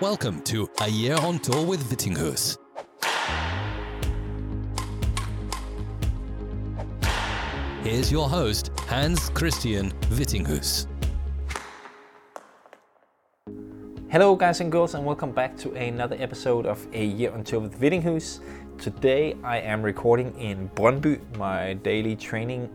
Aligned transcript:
Welcome 0.00 0.42
to 0.42 0.68
A 0.80 0.88
Year 0.88 1.14
on 1.18 1.38
Tour 1.38 1.64
with 1.64 1.88
Vittinghus. 1.88 2.58
Here's 7.84 8.10
your 8.10 8.28
host, 8.28 8.72
Hans 8.88 9.30
Christian 9.30 9.92
Vittinghus. 10.10 10.88
Hello, 14.10 14.34
guys 14.34 14.60
and 14.60 14.72
girls, 14.72 14.94
and 14.94 15.06
welcome 15.06 15.30
back 15.30 15.56
to 15.58 15.72
another 15.74 16.16
episode 16.18 16.66
of 16.66 16.84
A 16.92 17.04
Year 17.04 17.32
on 17.32 17.44
Tour 17.44 17.60
with 17.60 17.80
Vittinghus. 17.80 18.40
Today 18.78 19.36
I 19.44 19.58
am 19.58 19.80
recording 19.80 20.36
in 20.40 20.68
Brøndby, 20.70 21.20
my 21.36 21.74
daily 21.74 22.16
training 22.16 22.68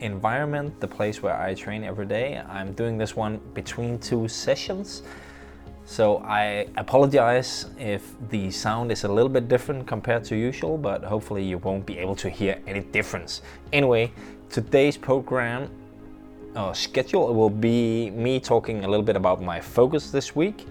environment, 0.00 0.80
the 0.80 0.88
place 0.88 1.22
where 1.22 1.38
I 1.38 1.52
train 1.52 1.84
every 1.84 2.06
day. 2.06 2.42
I'm 2.48 2.72
doing 2.72 2.96
this 2.96 3.14
one 3.14 3.38
between 3.52 3.98
two 3.98 4.28
sessions. 4.28 5.02
So 5.86 6.18
I 6.24 6.66
apologize 6.78 7.66
if 7.78 8.14
the 8.30 8.50
sound 8.50 8.90
is 8.90 9.04
a 9.04 9.08
little 9.08 9.28
bit 9.28 9.48
different 9.48 9.86
compared 9.86 10.24
to 10.24 10.36
usual, 10.36 10.78
but 10.78 11.04
hopefully 11.04 11.44
you 11.44 11.58
won't 11.58 11.84
be 11.84 11.98
able 11.98 12.16
to 12.16 12.30
hear 12.30 12.58
any 12.66 12.80
difference. 12.80 13.42
Anyway, 13.72 14.10
today's 14.48 14.96
program 14.96 15.68
uh, 16.56 16.72
schedule 16.72 17.34
will 17.34 17.50
be 17.50 18.10
me 18.10 18.40
talking 18.40 18.84
a 18.84 18.88
little 18.88 19.04
bit 19.04 19.14
about 19.14 19.42
my 19.42 19.60
focus 19.60 20.10
this 20.10 20.34
week, 20.34 20.66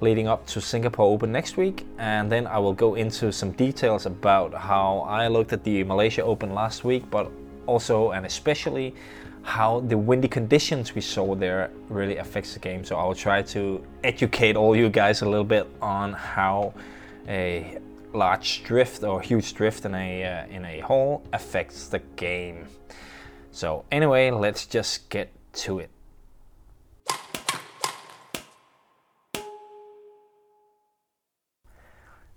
leading 0.00 0.26
up 0.26 0.44
to 0.48 0.60
Singapore 0.60 1.06
Open 1.06 1.30
next 1.30 1.56
week, 1.56 1.86
and 1.98 2.30
then 2.30 2.48
I 2.48 2.58
will 2.58 2.74
go 2.74 2.96
into 2.96 3.30
some 3.32 3.52
details 3.52 4.06
about 4.06 4.52
how 4.52 5.06
I 5.08 5.28
looked 5.28 5.52
at 5.52 5.62
the 5.62 5.84
Malaysia 5.84 6.24
Open 6.24 6.52
last 6.52 6.82
week, 6.82 7.08
but 7.10 7.30
also 7.66 8.10
and 8.10 8.26
especially 8.26 8.92
how 9.42 9.80
the 9.80 9.98
windy 9.98 10.28
conditions 10.28 10.94
we 10.94 11.00
saw 11.00 11.34
there 11.34 11.70
really 11.88 12.16
affects 12.16 12.54
the 12.54 12.60
game. 12.60 12.84
So 12.84 12.96
I'll 12.96 13.14
try 13.14 13.42
to 13.42 13.84
educate 14.04 14.56
all 14.56 14.76
you 14.76 14.88
guys 14.88 15.22
a 15.22 15.28
little 15.28 15.44
bit 15.44 15.66
on 15.80 16.12
how 16.12 16.74
a 17.28 17.78
large 18.12 18.62
drift 18.64 19.02
or 19.02 19.20
huge 19.20 19.54
drift 19.54 19.84
in 19.84 19.94
a 19.94 20.24
uh, 20.24 20.46
in 20.46 20.64
a 20.64 20.80
hole 20.80 21.22
affects 21.32 21.88
the 21.88 22.00
game. 22.16 22.66
So 23.50 23.84
anyway, 23.90 24.30
let's 24.30 24.66
just 24.66 25.08
get 25.10 25.30
to 25.54 25.78
it. 25.80 25.90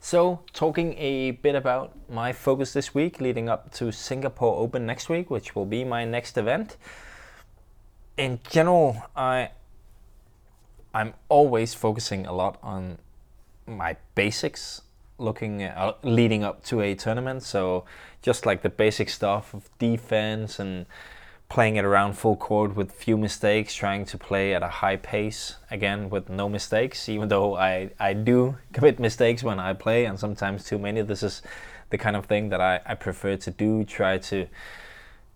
So, 0.06 0.42
talking 0.54 0.94
a 1.00 1.32
bit 1.32 1.56
about 1.56 1.96
my 2.08 2.32
focus 2.32 2.74
this 2.74 2.94
week 2.94 3.20
leading 3.20 3.50
up 3.50 3.74
to 3.74 3.92
Singapore 3.92 4.60
Open 4.60 4.86
next 4.86 5.10
week, 5.10 5.32
which 5.32 5.56
will 5.56 5.66
be 5.66 5.84
my 5.84 6.06
next 6.06 6.38
event. 6.38 6.78
In 8.16 8.40
general, 8.48 9.02
I 9.16 9.50
I'm 10.94 11.16
always 11.28 11.74
focusing 11.74 12.28
a 12.28 12.34
lot 12.34 12.60
on 12.62 13.00
my 13.66 13.98
basics 14.14 14.84
looking 15.18 15.64
at, 15.64 15.76
uh, 15.76 15.94
leading 16.04 16.44
up 16.44 16.64
to 16.66 16.82
a 16.82 16.94
tournament, 16.94 17.42
so 17.42 17.86
just 18.22 18.46
like 18.46 18.62
the 18.62 18.70
basic 18.70 19.10
stuff 19.10 19.56
of 19.56 19.72
defense 19.80 20.60
and 20.60 20.86
playing 21.50 21.76
it 21.76 21.86
around 21.86 22.14
full 22.14 22.36
court 22.36 22.76
with 22.76 22.92
few 22.92 23.18
mistakes, 23.18 23.74
trying 23.74 24.06
to 24.06 24.18
play 24.18 24.54
at 24.54 24.64
a 24.64 24.68
high 24.68 24.96
pace 24.96 25.56
again 25.70 26.10
with 26.10 26.30
no 26.30 26.50
mistakes. 26.50 27.08
Even 27.08 27.28
though 27.28 27.56
I, 27.56 27.92
I 28.00 28.14
do 28.14 28.58
commit 28.74 29.00
mistakes 29.00 29.44
when 29.44 29.60
I 29.60 29.74
play 29.74 30.06
and 30.06 30.20
sometimes 30.20 30.64
too 30.64 30.80
many, 30.80 31.02
this 31.02 31.24
is 31.24 31.42
the 31.90 31.98
kind 31.98 32.16
of 32.16 32.26
thing 32.26 32.50
that 32.50 32.62
I, 32.62 32.82
I 32.86 32.96
prefer 32.96 33.38
to 33.38 33.52
do. 33.52 33.84
Try 33.84 34.18
to 34.18 34.48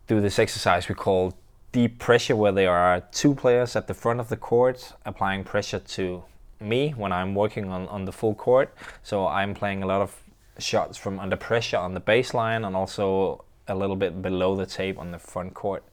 do 0.07 0.19
this 0.19 0.39
exercise 0.39 0.89
we 0.89 0.95
call 0.95 1.35
deep 1.71 1.99
pressure, 1.99 2.35
where 2.35 2.51
there 2.51 2.71
are 2.71 3.01
two 3.11 3.35
players 3.35 3.75
at 3.75 3.88
the 3.88 3.94
front 3.94 4.19
of 4.19 4.29
the 4.29 4.38
court 4.38 4.94
applying 5.05 5.44
pressure 5.44 5.79
to 5.79 6.23
me 6.59 6.89
when 6.97 7.11
I'm 7.11 7.35
working 7.35 7.69
on, 7.69 7.88
on 7.88 8.05
the 8.05 8.11
full 8.11 8.33
court. 8.33 8.73
So 9.03 9.27
I'm 9.27 9.53
playing 9.53 9.84
a 9.84 9.85
lot 9.85 10.01
of 10.01 10.16
shots 10.57 10.97
from 10.97 11.19
under 11.19 11.38
pressure 11.38 11.78
on 11.78 11.94
the 11.94 12.01
baseline 12.01 12.66
and 12.66 12.75
also 12.75 13.45
a 13.69 13.75
little 13.75 13.96
bit 13.96 14.22
below 14.22 14.56
the 14.56 14.66
tape 14.66 15.00
on 15.00 15.12
the 15.12 15.19
front 15.19 15.53
court. 15.53 15.84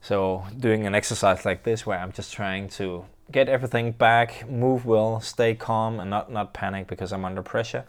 So 0.00 0.44
doing 0.58 0.86
an 0.86 0.94
exercise 0.94 1.44
like 1.44 1.64
this 1.64 1.86
where 1.86 1.98
I'm 1.98 2.12
just 2.12 2.32
trying 2.32 2.68
to 2.70 3.04
get 3.32 3.48
everything 3.48 3.92
back, 3.92 4.48
move 4.48 4.86
well, 4.86 5.20
stay 5.20 5.54
calm, 5.54 6.00
and 6.00 6.10
not 6.10 6.30
not 6.30 6.54
panic 6.54 6.86
because 6.86 7.12
I'm 7.12 7.24
under 7.24 7.42
pressure. 7.42 7.84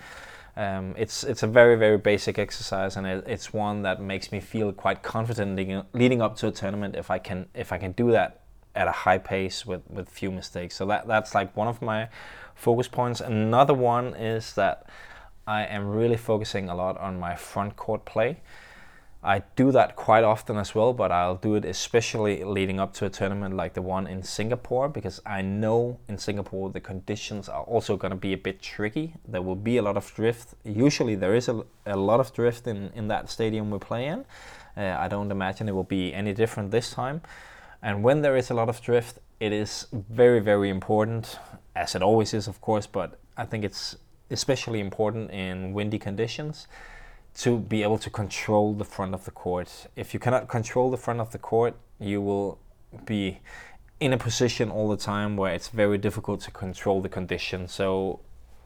Um, 0.56 0.96
it's 0.98 1.24
it's 1.24 1.44
a 1.44 1.48
very 1.48 1.76
very 1.76 1.98
basic 1.98 2.40
exercise, 2.40 2.98
and 2.98 3.06
it, 3.06 3.24
it's 3.28 3.54
one 3.54 3.84
that 3.84 4.02
makes 4.02 4.32
me 4.32 4.40
feel 4.40 4.72
quite 4.72 5.04
confident 5.04 5.56
leading, 5.56 5.84
leading 5.94 6.22
up 6.22 6.36
to 6.38 6.48
a 6.48 6.52
tournament 6.52 6.96
if 6.96 7.12
I 7.12 7.20
can 7.20 7.48
if 7.54 7.72
I 7.72 7.78
can 7.78 7.92
do 7.92 8.12
that 8.12 8.42
at 8.76 8.88
a 8.88 8.92
high 8.92 9.20
pace 9.20 9.66
with 9.66 9.82
with 9.90 10.10
few 10.10 10.32
mistakes. 10.32 10.76
So 10.76 10.86
that 10.88 11.08
that's 11.08 11.36
like 11.36 11.56
one 11.56 11.68
of 11.68 11.82
my 11.82 12.10
focus 12.56 12.88
points. 12.88 13.22
Another 13.22 13.74
one 13.74 14.16
is 14.16 14.54
that 14.54 14.88
I 15.46 15.64
am 15.66 15.88
really 15.88 16.18
focusing 16.18 16.70
a 16.70 16.76
lot 16.76 16.98
on 16.98 17.20
my 17.20 17.36
front 17.36 17.76
court 17.76 18.06
play. 18.06 18.42
I 19.24 19.42
do 19.56 19.72
that 19.72 19.96
quite 19.96 20.24
often 20.24 20.58
as 20.58 20.76
well, 20.76 20.94
but 20.94 21.12
I'll 21.12 21.36
do 21.36 21.56
it 21.56 21.66
especially 21.66 22.44
leading 22.44 22.80
up 22.80 22.94
to 22.96 23.06
a 23.06 23.10
tournament 23.10 23.56
like 23.56 23.74
the 23.74 23.82
one 23.82 24.06
in 24.06 24.22
Singapore 24.22 24.88
because 24.90 25.20
I 25.26 25.42
know 25.42 26.00
in 26.08 26.18
Singapore 26.20 26.70
the 26.70 26.80
conditions 26.80 27.50
are 27.50 27.64
also 27.64 27.98
going 27.98 28.12
to 28.12 28.18
be 28.18 28.34
a 28.34 28.38
bit 28.38 28.62
tricky. 28.62 29.16
There 29.28 29.42
will 29.42 29.56
be 29.56 29.78
a 29.78 29.82
lot 29.82 29.98
of 29.98 30.14
drift. 30.14 30.54
Usually 30.64 31.16
there 31.16 31.34
is 31.34 31.50
a, 31.50 31.64
a 31.88 31.98
lot 31.98 32.20
of 32.20 32.32
drift 32.32 32.68
in, 32.68 32.92
in 32.94 33.08
that 33.08 33.30
stadium 33.30 33.72
we 33.72 33.80
play 33.80 34.06
in. 34.06 34.24
Uh, 34.78 34.96
I 35.00 35.08
don't 35.08 35.32
imagine 35.32 35.68
it 35.68 35.74
will 35.74 35.84
be 35.84 36.14
any 36.14 36.34
different 36.34 36.70
this 36.70 36.92
time. 36.92 37.22
And 37.82 38.04
when 38.04 38.22
there 38.22 38.38
is 38.38 38.52
a 38.52 38.54
lot 38.54 38.70
of 38.70 38.82
drift, 38.82 39.18
it 39.40 39.52
is 39.52 39.88
very, 39.92 40.40
very 40.40 40.70
important, 40.70 41.40
as 41.76 41.96
it 41.96 42.04
always 42.04 42.34
is, 42.36 42.48
of 42.48 42.62
course, 42.62 42.86
but 42.86 43.20
I 43.36 43.46
think 43.46 43.64
it's 43.64 43.98
especially 44.30 44.80
important 44.80 45.32
in 45.32 45.74
windy 45.74 45.98
conditions 45.98 46.68
to 47.38 47.60
be 47.60 47.84
able 47.84 48.00
to 48.00 48.10
control 48.10 48.74
the 48.74 48.84
front 48.84 49.14
of 49.14 49.26
the 49.26 49.32
court. 49.32 49.88
If 49.96 50.14
you 50.14 50.20
cannot 50.20 50.48
control 50.48 50.90
the 50.90 50.98
front 50.98 51.20
of 51.20 51.32
the 51.32 51.38
court, 51.38 51.76
you 52.00 52.22
will 52.22 52.60
be 53.06 53.40
in 54.00 54.14
a 54.14 54.18
position 54.18 54.72
all 54.72 54.90
the 54.90 54.98
time 54.98 55.38
where 55.38 55.54
it's 55.54 55.68
very 55.70 55.98
difficult 55.98 56.42
to 56.42 56.52
control 56.52 57.02
the 57.02 57.10
condition. 57.10 57.68
So 57.68 58.22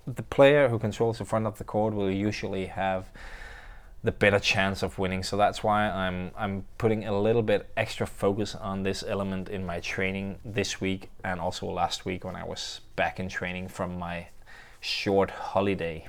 the 0.08 0.24
player 0.24 0.70
who 0.70 0.80
controls 0.80 1.18
the 1.18 1.26
front 1.26 1.48
of 1.48 1.58
the 1.58 1.64
court 1.64 1.94
will 1.94 2.12
usually 2.12 2.68
have 2.68 3.10
the 4.04 4.12
better 4.12 4.40
chance 4.40 4.82
of 4.82 4.98
winning. 4.98 5.24
So 5.24 5.38
that's 5.38 5.64
why 5.64 5.90
I'm 5.90 6.32
I'm 6.38 6.66
putting 6.78 7.06
a 7.06 7.20
little 7.20 7.44
bit 7.44 7.70
extra 7.78 8.08
focus 8.08 8.56
on 8.56 8.84
this 8.84 9.04
element 9.08 9.50
in 9.50 9.66
my 9.66 9.80
training 9.80 10.40
this 10.44 10.82
week 10.82 11.10
and 11.24 11.40
also 11.40 11.68
last 11.68 12.06
week 12.06 12.24
when 12.24 12.36
I 12.36 12.44
was 12.44 12.82
back 12.96 13.20
in 13.20 13.30
training 13.30 13.68
from 13.68 14.00
my 14.00 14.28
short 14.80 15.30
holiday. 15.30 16.08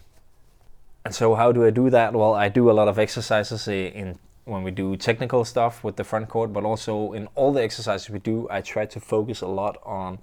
And 1.04 1.14
so 1.14 1.34
how 1.34 1.52
do 1.52 1.64
I 1.64 1.70
do 1.70 1.90
that? 1.90 2.12
Well, 2.12 2.34
I 2.34 2.48
do 2.48 2.70
a 2.70 2.72
lot 2.72 2.88
of 2.88 2.98
exercises 2.98 3.66
in 3.68 4.18
when 4.44 4.62
we 4.62 4.70
do 4.72 4.96
technical 4.96 5.44
stuff 5.44 5.84
with 5.84 5.96
the 5.96 6.04
front 6.04 6.28
court, 6.28 6.52
but 6.52 6.64
also 6.64 7.12
in 7.12 7.28
all 7.36 7.52
the 7.52 7.62
exercises 7.62 8.10
we 8.10 8.18
do, 8.18 8.48
I 8.50 8.60
try 8.60 8.86
to 8.86 9.00
focus 9.00 9.40
a 9.40 9.46
lot 9.46 9.78
on 9.84 10.18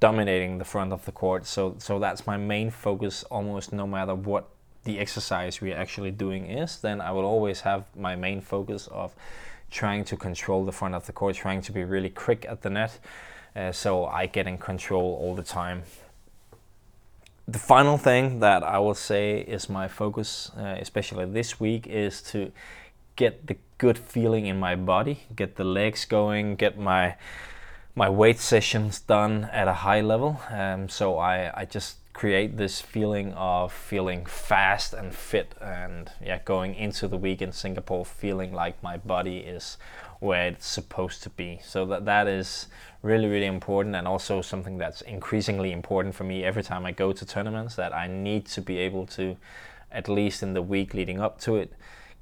dominating 0.00 0.58
the 0.58 0.64
front 0.64 0.92
of 0.92 1.04
the 1.04 1.12
court. 1.12 1.46
So 1.46 1.76
so 1.78 1.98
that's 1.98 2.26
my 2.26 2.36
main 2.36 2.70
focus 2.70 3.24
almost 3.30 3.72
no 3.72 3.86
matter 3.86 4.14
what 4.14 4.48
the 4.84 4.98
exercise 4.98 5.60
we 5.60 5.72
are 5.72 5.78
actually 5.78 6.10
doing 6.10 6.46
is, 6.46 6.80
then 6.80 7.00
I 7.00 7.10
will 7.12 7.24
always 7.24 7.60
have 7.62 7.84
my 7.96 8.16
main 8.16 8.40
focus 8.40 8.86
of 8.88 9.14
trying 9.70 10.04
to 10.04 10.16
control 10.16 10.64
the 10.64 10.72
front 10.72 10.94
of 10.94 11.06
the 11.06 11.12
court, 11.12 11.36
trying 11.36 11.62
to 11.62 11.72
be 11.72 11.84
really 11.84 12.10
quick 12.10 12.44
at 12.48 12.62
the 12.62 12.70
net. 12.70 12.98
Uh, 13.56 13.72
so 13.72 14.04
I 14.04 14.26
get 14.26 14.46
in 14.46 14.58
control 14.58 15.18
all 15.22 15.34
the 15.34 15.42
time 15.42 15.84
the 17.46 17.58
final 17.58 17.98
thing 17.98 18.40
that 18.40 18.62
I 18.62 18.78
will 18.78 18.94
say 18.94 19.40
is 19.40 19.68
my 19.68 19.88
focus, 19.88 20.50
uh, 20.56 20.76
especially 20.80 21.26
this 21.26 21.60
week, 21.60 21.86
is 21.86 22.22
to 22.32 22.52
get 23.16 23.46
the 23.46 23.56
good 23.78 23.98
feeling 23.98 24.46
in 24.46 24.58
my 24.58 24.74
body, 24.74 25.20
get 25.36 25.56
the 25.56 25.64
legs 25.64 26.04
going, 26.04 26.56
get 26.56 26.78
my 26.78 27.16
my 27.96 28.08
weight 28.08 28.40
sessions 28.40 28.98
done 29.00 29.48
at 29.52 29.68
a 29.68 29.72
high 29.72 30.00
level. 30.00 30.40
Um, 30.50 30.88
so 30.88 31.18
I, 31.18 31.60
I 31.60 31.64
just 31.64 31.98
create 32.12 32.56
this 32.56 32.80
feeling 32.80 33.32
of 33.34 33.72
feeling 33.72 34.26
fast 34.26 34.94
and 34.94 35.14
fit, 35.14 35.54
and 35.60 36.10
yeah, 36.24 36.38
going 36.44 36.74
into 36.74 37.06
the 37.06 37.16
week 37.16 37.42
in 37.42 37.52
Singapore 37.52 38.04
feeling 38.04 38.52
like 38.52 38.82
my 38.82 38.96
body 38.96 39.38
is 39.38 39.76
where 40.24 40.46
it's 40.48 40.66
supposed 40.66 41.22
to 41.22 41.30
be. 41.30 41.60
So 41.62 41.84
that 41.86 42.06
that 42.06 42.26
is 42.26 42.68
really 43.02 43.28
really 43.28 43.46
important 43.46 43.94
and 43.94 44.08
also 44.08 44.40
something 44.40 44.78
that's 44.78 45.02
increasingly 45.02 45.70
important 45.70 46.14
for 46.14 46.24
me 46.24 46.42
every 46.42 46.62
time 46.62 46.86
I 46.86 46.92
go 46.92 47.12
to 47.12 47.26
tournaments 47.26 47.76
that 47.76 47.94
I 47.94 48.06
need 48.06 48.46
to 48.46 48.62
be 48.62 48.78
able 48.78 49.04
to 49.18 49.36
at 49.92 50.08
least 50.08 50.42
in 50.42 50.54
the 50.54 50.62
week 50.62 50.94
leading 50.94 51.20
up 51.20 51.38
to 51.42 51.56
it 51.56 51.74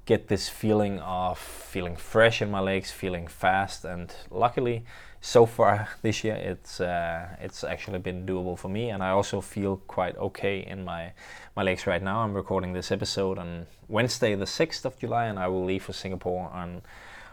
get 0.05 0.27
this 0.27 0.49
feeling 0.49 0.99
of 0.99 1.39
feeling 1.39 1.95
fresh 1.95 2.43
in 2.43 2.51
my 2.51 2.59
legs, 2.59 2.91
feeling 2.91 3.29
fast 3.29 3.85
and 3.85 4.13
luckily 4.31 4.85
so 5.21 5.47
far 5.47 5.89
this 6.03 6.25
year 6.25 6.35
it's 6.35 6.81
uh, 6.81 7.29
it's 7.41 7.63
actually 7.63 8.01
been 8.01 8.27
doable 8.27 8.59
for 8.59 8.69
me 8.69 8.91
and 8.91 9.01
I 9.01 9.11
also 9.11 9.41
feel 9.41 9.77
quite 9.87 10.17
okay 10.17 10.67
in 10.67 10.85
my 10.85 11.13
my 11.55 11.63
legs 11.63 11.87
right 11.87 12.03
now. 12.03 12.19
I'm 12.25 12.35
recording 12.35 12.73
this 12.73 12.91
episode 12.91 13.39
on 13.39 13.67
Wednesday 13.89 14.35
the 14.35 14.51
6th 14.61 14.85
of 14.85 14.99
July 14.99 15.27
and 15.27 15.39
I 15.39 15.47
will 15.47 15.65
leave 15.65 15.85
for 15.85 15.93
Singapore 15.93 16.51
on 16.53 16.83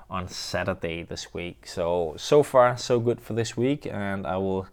on 0.09 0.27
Saturday 0.27 1.03
this 1.03 1.33
week. 1.33 1.67
So 1.67 2.15
so 2.17 2.43
far 2.43 2.77
so 2.77 2.99
good 2.99 3.21
for 3.21 3.33
this 3.33 3.55
week, 3.55 3.85
and 3.85 4.25
I 4.25 4.37
will 4.37 4.67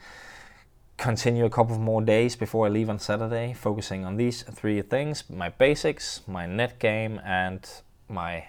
continue 0.97 1.45
a 1.45 1.51
couple 1.51 1.79
more 1.79 2.01
days 2.01 2.37
before 2.37 2.67
I 2.67 2.71
leave 2.71 2.89
on 2.89 2.99
Saturday, 2.99 3.53
focusing 3.53 4.05
on 4.05 4.17
these 4.17 4.43
three 4.43 4.81
things 4.83 5.25
my 5.29 5.49
basics, 5.49 6.23
my 6.27 6.47
net 6.47 6.79
game, 6.79 7.21
and 7.25 7.69
my 8.09 8.47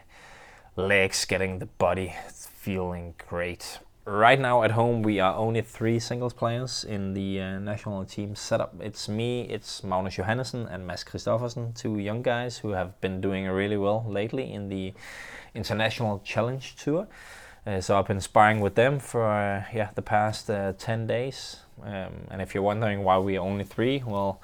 legs 0.76 1.26
getting 1.26 1.60
the 1.60 1.66
body 1.66 2.16
feeling 2.30 3.16
great. 3.18 3.80
Right 4.08 4.40
now 4.40 4.64
at 4.64 4.72
home, 4.72 5.02
we 5.02 5.20
are 5.20 5.36
only 5.36 5.62
three 5.62 6.00
singles 6.00 6.32
players 6.32 6.86
in 6.86 7.14
the 7.14 7.42
uh, 7.42 7.60
national 7.60 8.06
team 8.06 8.38
setup. 8.38 8.74
It's 8.80 9.10
me, 9.10 9.42
it's 9.42 9.84
Magnus 9.84 10.16
Johannesen, 10.16 10.74
and 10.74 10.88
Mads 10.88 11.04
Christophersen, 11.04 11.76
two 11.76 12.00
young 12.00 12.22
guys 12.22 12.60
who 12.60 12.70
have 12.70 13.02
been 13.02 13.20
doing 13.20 13.46
really 13.48 13.76
well 13.76 14.06
lately 14.08 14.54
in 14.54 14.70
the 14.70 14.94
international 15.54 16.22
challenge 16.24 16.78
tour. 16.78 17.10
Uh, 17.66 17.82
so 17.82 18.00
I've 18.00 18.08
been 18.08 18.22
sparring 18.22 18.62
with 18.62 18.76
them 18.76 19.00
for 19.00 19.26
uh, 19.26 19.66
yeah 19.74 19.90
the 19.94 20.02
past 20.02 20.50
uh, 20.50 20.72
ten 20.78 21.06
days. 21.06 21.58
Um, 21.84 22.28
and 22.32 22.42
if 22.42 22.54
you're 22.56 22.64
wondering 22.64 23.04
why 23.04 23.18
we 23.18 23.36
are 23.36 23.46
only 23.46 23.66
three, 23.66 24.02
well, 24.08 24.42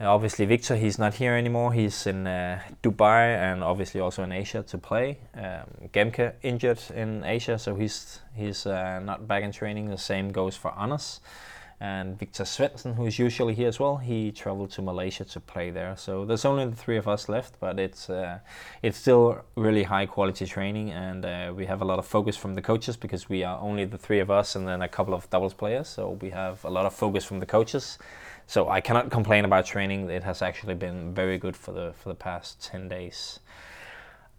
uh, 0.00 0.04
obviously 0.04 0.44
Victor 0.44 0.76
he's 0.76 0.98
not 0.98 1.14
here 1.14 1.34
anymore. 1.34 1.72
He's 1.72 2.06
in 2.06 2.26
uh, 2.26 2.60
Dubai 2.82 3.36
and 3.36 3.64
obviously 3.64 4.00
also 4.00 4.22
in 4.22 4.32
Asia 4.32 4.62
to 4.62 4.78
play. 4.78 5.18
Um, 5.34 5.88
Gemke 5.92 6.34
injured 6.42 6.80
in 6.94 7.24
Asia, 7.24 7.58
so 7.58 7.74
he's 7.76 8.20
he's 8.34 8.66
uh, 8.66 9.00
not 9.00 9.26
back 9.26 9.42
in 9.42 9.52
training. 9.52 9.88
The 9.90 9.98
same 9.98 10.32
goes 10.32 10.56
for 10.56 10.72
Anas. 10.78 11.20
and 11.78 12.18
Victor 12.18 12.44
Svendsen, 12.44 12.94
who 12.94 13.04
is 13.04 13.18
usually 13.18 13.54
here 13.54 13.68
as 13.68 13.78
well, 13.78 13.98
he 13.98 14.32
traveled 14.32 14.70
to 14.70 14.82
Malaysia 14.82 15.24
to 15.24 15.40
play 15.40 15.70
there. 15.70 15.94
So 15.96 16.24
there's 16.24 16.44
only 16.44 16.64
the 16.64 16.76
three 16.76 16.96
of 16.96 17.06
us 17.06 17.28
left, 17.28 17.60
but 17.60 17.78
it's 17.78 18.08
uh, 18.08 18.38
it's 18.82 18.96
still 18.96 19.42
really 19.56 19.82
high 19.82 20.06
quality 20.06 20.46
training, 20.46 20.90
and 20.90 21.24
uh, 21.24 21.52
we 21.54 21.66
have 21.66 21.82
a 21.82 21.84
lot 21.84 21.98
of 21.98 22.06
focus 22.06 22.36
from 22.36 22.54
the 22.54 22.62
coaches 22.62 22.96
because 22.96 23.28
we 23.28 23.44
are 23.44 23.58
only 23.60 23.84
the 23.84 23.98
three 23.98 24.20
of 24.20 24.30
us 24.30 24.56
and 24.56 24.66
then 24.66 24.80
a 24.80 24.88
couple 24.88 25.12
of 25.12 25.28
doubles 25.28 25.52
players. 25.52 25.88
So 25.88 26.18
we 26.22 26.30
have 26.30 26.64
a 26.64 26.70
lot 26.70 26.86
of 26.86 26.94
focus 26.94 27.24
from 27.24 27.40
the 27.40 27.46
coaches. 27.46 27.98
So 28.46 28.68
I 28.68 28.80
cannot 28.80 29.10
complain 29.10 29.44
about 29.44 29.66
training. 29.66 30.08
It 30.10 30.22
has 30.22 30.40
actually 30.40 30.74
been 30.74 31.12
very 31.14 31.38
good 31.38 31.56
for 31.56 31.72
the 31.72 31.94
for 32.00 32.08
the 32.08 32.14
past 32.14 32.62
ten 32.62 32.88
days. 32.88 33.40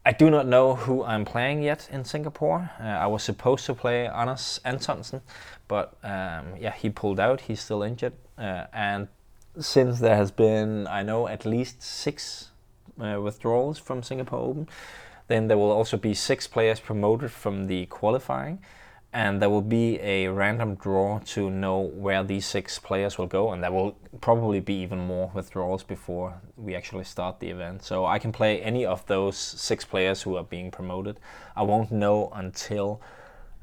I 0.05 0.13
do 0.13 0.29
not 0.29 0.47
know 0.47 0.75
who 0.75 1.03
I'm 1.03 1.25
playing 1.25 1.63
yet 1.63 1.89
in 1.91 2.05
Singapore. 2.05 2.71
Uh, 2.79 2.83
I 2.83 3.07
was 3.07 3.23
supposed 3.23 3.65
to 3.65 3.73
play 3.73 4.07
Anders 4.07 4.61
Antonsen, 4.63 5.21
but 5.67 5.97
um, 6.01 6.55
yeah, 6.57 6.71
he 6.71 6.89
pulled 6.89 7.19
out. 7.19 7.41
He's 7.41 7.59
still 7.59 7.83
injured, 7.83 8.13
uh, 8.37 8.67
and 8.71 9.09
since 9.59 9.99
there 9.99 10.15
has 10.15 10.31
been, 10.31 10.87
I 10.87 11.03
know, 11.03 11.27
at 11.27 11.45
least 11.45 11.81
six 11.81 12.51
uh, 13.01 13.19
withdrawals 13.21 13.79
from 13.79 14.01
Singapore 14.03 14.39
Open, 14.39 14.69
then 15.27 15.47
there 15.49 15.57
will 15.57 15.71
also 15.71 15.97
be 15.97 16.13
six 16.13 16.47
players 16.47 16.79
promoted 16.79 17.31
from 17.31 17.67
the 17.67 17.85
qualifying 17.87 18.59
and 19.13 19.41
there 19.41 19.49
will 19.49 19.61
be 19.61 19.99
a 20.01 20.27
random 20.27 20.75
draw 20.75 21.19
to 21.19 21.49
know 21.49 21.79
where 21.79 22.23
these 22.23 22.45
six 22.45 22.77
players 22.77 23.17
will 23.17 23.27
go 23.27 23.51
and 23.51 23.63
there 23.63 23.71
will 23.71 23.97
probably 24.21 24.59
be 24.59 24.73
even 24.73 24.99
more 24.99 25.31
withdrawals 25.33 25.83
before 25.83 26.41
we 26.57 26.75
actually 26.75 27.03
start 27.03 27.39
the 27.39 27.49
event. 27.49 27.83
So 27.83 28.05
i 28.05 28.19
can 28.19 28.31
play 28.31 28.61
any 28.61 28.85
of 28.85 29.05
those 29.07 29.37
six 29.37 29.85
players 29.85 30.21
who 30.21 30.35
are 30.35 30.43
being 30.43 30.71
promoted. 30.71 31.19
I 31.55 31.63
won't 31.63 31.91
know 31.91 32.31
until 32.35 33.01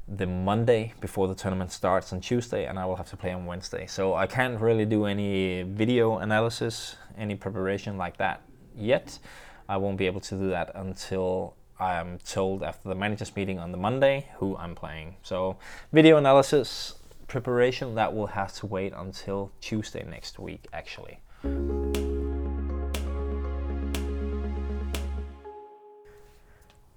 the 0.07 0.27
monday 0.27 0.93
before 0.99 1.27
the 1.27 1.33
tournament 1.33 1.71
starts 1.71 2.13
on 2.13 2.21
tuesday 2.21 2.67
and 2.67 2.77
i 2.77 2.85
will 2.85 2.95
have 2.95 3.09
to 3.09 3.17
play 3.17 3.31
on 3.31 3.45
wednesday. 3.45 3.85
So 3.85 4.15
i 4.15 4.27
can't 4.27 4.59
really 4.59 4.85
do 4.85 5.05
any 5.05 5.63
video 5.63 6.17
analysis 6.17 6.95
any 7.17 7.35
preparation 7.35 7.97
like 7.97 8.17
that 8.17 8.41
yet. 8.75 9.19
I 9.67 9.77
won't 9.77 9.97
be 9.97 10.05
able 10.05 10.21
to 10.21 10.35
do 10.35 10.49
that 10.49 10.71
until 10.75 11.55
I 11.79 11.95
am 11.95 12.19
told 12.19 12.63
after 12.63 12.87
the 12.87 12.95
managers 12.95 13.35
meeting 13.35 13.59
on 13.59 13.71
the 13.71 13.77
Monday 13.77 14.29
who 14.37 14.55
I'm 14.55 14.75
playing. 14.75 15.17
So 15.23 15.57
video 15.91 16.17
analysis 16.17 16.95
preparation 17.27 17.95
that 17.95 18.15
will 18.15 18.27
have 18.27 18.53
to 18.55 18.65
wait 18.65 18.93
until 18.95 19.51
Tuesday 19.59 20.05
next 20.09 20.39
week 20.39 20.67
actually. 20.71 21.19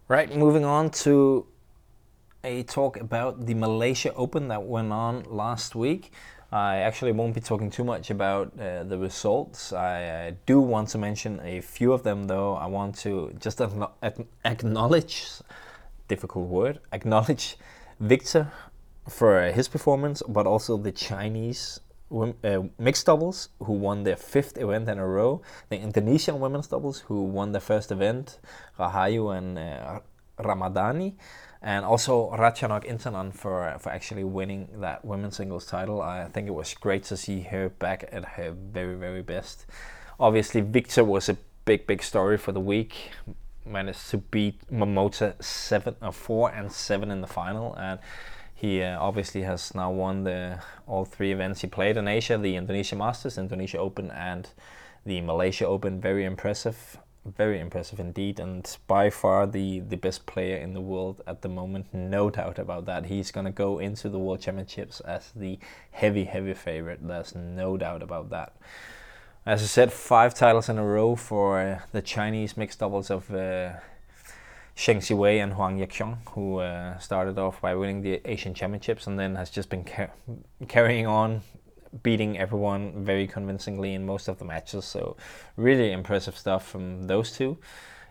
Right, 0.06 0.34
moving 0.34 0.64
on 0.64 0.90
to 1.02 1.46
a 2.44 2.62
talk 2.62 2.96
about 2.96 3.46
the 3.46 3.54
Malaysia 3.54 4.14
Open 4.14 4.48
that 4.48 4.62
went 4.62 4.92
on 4.92 5.24
last 5.24 5.74
week. 5.74 6.12
I 6.50 6.76
actually 6.78 7.12
won't 7.12 7.34
be 7.34 7.42
talking 7.42 7.70
too 7.70 7.84
much 7.84 8.10
about 8.10 8.58
uh, 8.58 8.82
the 8.84 8.96
results. 8.96 9.72
I 9.72 10.34
do 10.46 10.60
want 10.60 10.88
to 10.90 10.98
mention 10.98 11.40
a 11.44 11.60
few 11.60 11.92
of 11.92 12.04
them, 12.04 12.26
though. 12.26 12.54
I 12.54 12.66
want 12.66 12.96
to 13.00 13.34
just 13.38 13.60
acknowledge, 14.44 15.26
difficult 16.08 16.48
word, 16.48 16.80
acknowledge 16.90 17.58
Victor 18.00 18.50
for 19.08 19.42
his 19.52 19.68
performance, 19.68 20.22
but 20.26 20.46
also 20.46 20.78
the 20.78 20.92
Chinese 20.92 21.80
uh, 22.10 22.62
mixed 22.78 23.04
doubles 23.04 23.50
who 23.62 23.74
won 23.74 24.04
their 24.04 24.16
fifth 24.16 24.56
event 24.56 24.88
in 24.88 24.98
a 24.98 25.06
row, 25.06 25.42
the 25.68 25.78
Indonesian 25.78 26.40
women's 26.40 26.68
doubles 26.68 27.00
who 27.00 27.24
won 27.24 27.52
their 27.52 27.60
first 27.60 27.92
event, 27.92 28.38
Rahayu 28.78 29.36
and 29.36 29.58
uh, 29.58 30.00
Ramadhani 30.38 31.14
and 31.62 31.84
also 31.84 32.30
Ratchanok 32.30 32.84
Intanon 32.84 33.32
for 33.34 33.76
for 33.80 33.90
actually 33.90 34.24
winning 34.24 34.68
that 34.80 35.04
women's 35.04 35.36
singles 35.36 35.66
title. 35.66 36.00
I 36.00 36.28
think 36.28 36.46
it 36.46 36.54
was 36.54 36.72
great 36.74 37.04
to 37.04 37.16
see 37.16 37.40
her 37.42 37.68
back 37.68 38.08
at 38.12 38.24
her 38.24 38.52
very 38.52 38.94
very 38.94 39.22
best. 39.22 39.66
Obviously, 40.20 40.60
Victor 40.60 41.04
was 41.04 41.28
a 41.28 41.36
big 41.64 41.86
big 41.86 42.02
story 42.02 42.38
for 42.38 42.52
the 42.52 42.60
week. 42.60 43.10
Managed 43.66 44.08
to 44.10 44.18
beat 44.18 44.66
Momota 44.70 45.42
seven 45.42 45.96
or 46.00 46.08
uh, 46.08 46.12
four 46.12 46.50
and 46.50 46.72
seven 46.72 47.10
in 47.10 47.20
the 47.20 47.26
final, 47.26 47.74
and 47.76 47.98
he 48.54 48.82
uh, 48.82 48.98
obviously 48.98 49.42
has 49.42 49.74
now 49.74 49.90
won 49.90 50.24
the 50.24 50.60
all 50.86 51.04
three 51.04 51.32
events 51.32 51.60
he 51.60 51.66
played 51.66 51.96
in 51.96 52.08
Asia: 52.08 52.38
the 52.38 52.56
Indonesia 52.56 52.96
Masters, 52.96 53.36
Indonesia 53.36 53.78
Open, 53.78 54.10
and 54.12 54.48
the 55.04 55.20
Malaysia 55.20 55.66
Open. 55.66 56.00
Very 56.00 56.24
impressive 56.24 56.98
very 57.36 57.60
impressive 57.60 58.00
indeed, 58.00 58.40
and 58.40 58.76
by 58.86 59.10
far 59.10 59.46
the 59.46 59.80
the 59.80 59.96
best 59.96 60.26
player 60.26 60.56
in 60.56 60.74
the 60.74 60.80
world 60.80 61.22
at 61.26 61.42
the 61.42 61.48
moment. 61.48 61.86
No 61.92 62.30
doubt 62.30 62.58
about 62.58 62.86
that. 62.86 63.06
He's 63.06 63.30
gonna 63.30 63.50
go 63.50 63.78
into 63.78 64.08
the 64.08 64.18
World 64.18 64.40
Championships 64.40 65.00
as 65.00 65.32
the 65.34 65.58
heavy 65.90 66.24
heavy 66.24 66.54
favorite. 66.54 67.06
There's 67.06 67.34
no 67.34 67.76
doubt 67.76 68.02
about 68.02 68.30
that. 68.30 68.56
As 69.46 69.62
I 69.62 69.66
said, 69.66 69.92
five 69.92 70.34
titles 70.34 70.68
in 70.68 70.78
a 70.78 70.84
row 70.84 71.16
for 71.16 71.60
uh, 71.60 71.80
the 71.92 72.02
Chinese 72.02 72.56
mixed 72.56 72.78
doubles 72.80 73.10
of. 73.10 73.30
Uh, 73.30 73.72
Zheng 74.76 74.98
Siwei 74.98 75.42
and 75.42 75.54
Huang 75.54 75.76
Yaqiong, 75.80 76.18
who 76.34 76.58
uh, 76.60 76.96
started 76.98 77.36
off 77.36 77.60
by 77.60 77.74
winning 77.74 78.00
the 78.00 78.20
Asian 78.24 78.54
Championships 78.54 79.08
and 79.08 79.18
then 79.18 79.34
has 79.34 79.50
just 79.50 79.70
been 79.70 79.82
car- 79.82 80.12
carrying 80.68 81.04
on 81.04 81.42
beating 82.02 82.38
everyone 82.38 83.04
very 83.04 83.26
convincingly 83.26 83.94
in 83.94 84.04
most 84.06 84.28
of 84.28 84.38
the 84.38 84.44
matches. 84.44 84.84
So, 84.84 85.16
really 85.56 85.92
impressive 85.92 86.36
stuff 86.36 86.66
from 86.66 87.06
those 87.06 87.32
two. 87.32 87.58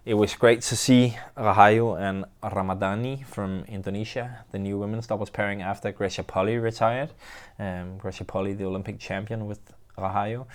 It 0.05 0.13
was 0.13 0.35
great 0.35 0.61
to 0.61 0.75
see 0.77 1.17
Rahayu 1.35 1.99
and 1.99 2.23
Ramadhani 2.41 3.25
from 3.25 3.65
Indonesia, 3.67 4.45
the 4.53 4.57
new 4.57 4.77
women's 4.77 5.05
doubles 5.07 5.29
pairing 5.29 5.61
after 5.61 5.91
Greysia 5.91 6.23
Polii 6.23 6.63
retired. 6.63 7.09
Um, 7.59 7.99
Polii, 7.99 8.57
the 8.57 8.63
Olympic 8.63 8.99
champion 8.99 9.47
with 9.47 9.59
Rahayu. 9.97 10.45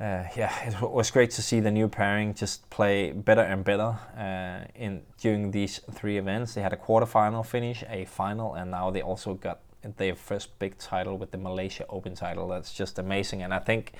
Uh, 0.00 0.22
yeah, 0.36 0.52
it 0.68 0.80
was 0.80 1.10
great 1.10 1.30
to 1.32 1.42
see 1.42 1.58
the 1.58 1.72
new 1.72 1.88
pairing 1.88 2.34
just 2.34 2.70
play 2.70 3.10
better 3.10 3.40
and 3.40 3.64
better 3.64 3.98
uh, 4.16 4.64
in 4.76 5.02
during 5.20 5.50
these 5.50 5.80
three 5.90 6.16
events. 6.16 6.54
They 6.54 6.62
had 6.62 6.72
a 6.72 6.76
quarterfinal 6.76 7.44
finish, 7.44 7.82
a 7.88 8.04
final, 8.04 8.54
and 8.54 8.70
now 8.70 8.90
they 8.90 9.02
also 9.02 9.34
got 9.34 9.58
their 9.82 10.14
first 10.14 10.58
big 10.58 10.78
title 10.78 11.16
with 11.18 11.30
the 11.30 11.38
Malaysia 11.38 11.84
Open 11.88 12.14
title. 12.14 12.48
That's 12.48 12.72
just 12.72 12.98
amazing, 12.98 13.42
and 13.42 13.52
I 13.54 13.58
think 13.58 13.92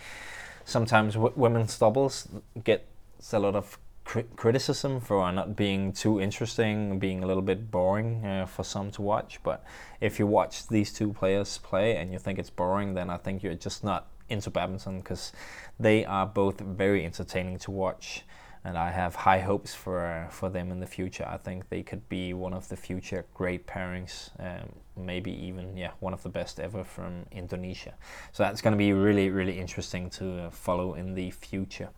sometimes 0.65 1.15
w- 1.15 1.33
women's 1.37 1.79
doubles 1.79 2.29
get 2.65 2.87
a 3.33 3.39
lot 3.39 3.57
of 3.57 3.79
cri- 4.05 4.27
criticism 4.37 5.01
for 5.01 5.31
not 5.33 5.55
being 5.55 5.93
too 5.93 6.21
interesting, 6.21 6.99
being 6.99 7.23
a 7.23 7.27
little 7.27 7.43
bit 7.43 7.71
boring 7.71 8.25
uh, 8.25 8.47
for 8.47 8.65
some 8.65 8.91
to 8.93 9.03
watch. 9.03 9.39
But 9.43 9.65
if 10.01 10.19
you 10.19 10.27
watch 10.27 10.67
these 10.69 10.93
two 10.93 11.13
players 11.13 11.59
play 11.59 11.97
and 11.97 12.13
you 12.13 12.19
think 12.19 12.39
it's 12.39 12.51
boring, 12.51 12.95
then 12.95 13.11
I 13.11 13.19
think 13.19 13.43
you're 13.43 13.55
just 13.55 13.85
not 13.85 14.07
into 14.29 14.51
badminton 14.51 15.01
because 15.01 15.33
they 15.79 16.05
are 16.05 16.27
both 16.27 16.61
very 16.61 17.05
entertaining 17.05 17.59
to 17.59 17.71
watch 17.71 18.25
and 18.65 18.77
I 18.77 18.91
have 18.91 19.15
high 19.15 19.41
hopes 19.41 19.75
for 19.75 20.27
for 20.31 20.49
them 20.49 20.71
in 20.71 20.81
the 20.81 20.87
future. 20.87 21.27
I 21.29 21.39
think 21.39 21.69
they 21.69 21.83
could 21.83 22.09
be 22.09 22.35
one 22.35 22.53
of 22.53 22.69
the 22.69 22.77
future 22.77 23.25
great 23.35 23.67
pairings, 23.67 24.31
um, 24.39 24.69
maybe 24.97 25.31
even 25.31 25.77
yeah 25.77 25.93
one 26.01 26.13
of 26.13 26.23
the 26.23 26.29
best 26.29 26.61
ever 26.61 26.85
from 26.85 27.27
Indonesia. 27.31 27.95
So 28.33 28.43
that's 28.43 28.61
going 28.61 28.73
to 28.73 28.79
be 28.79 28.93
really 28.93 29.31
really 29.31 29.59
interesting 29.59 30.11
to 30.11 30.51
follow 30.51 30.95
in 30.95 31.15
the 31.15 31.31
future. 31.31 31.91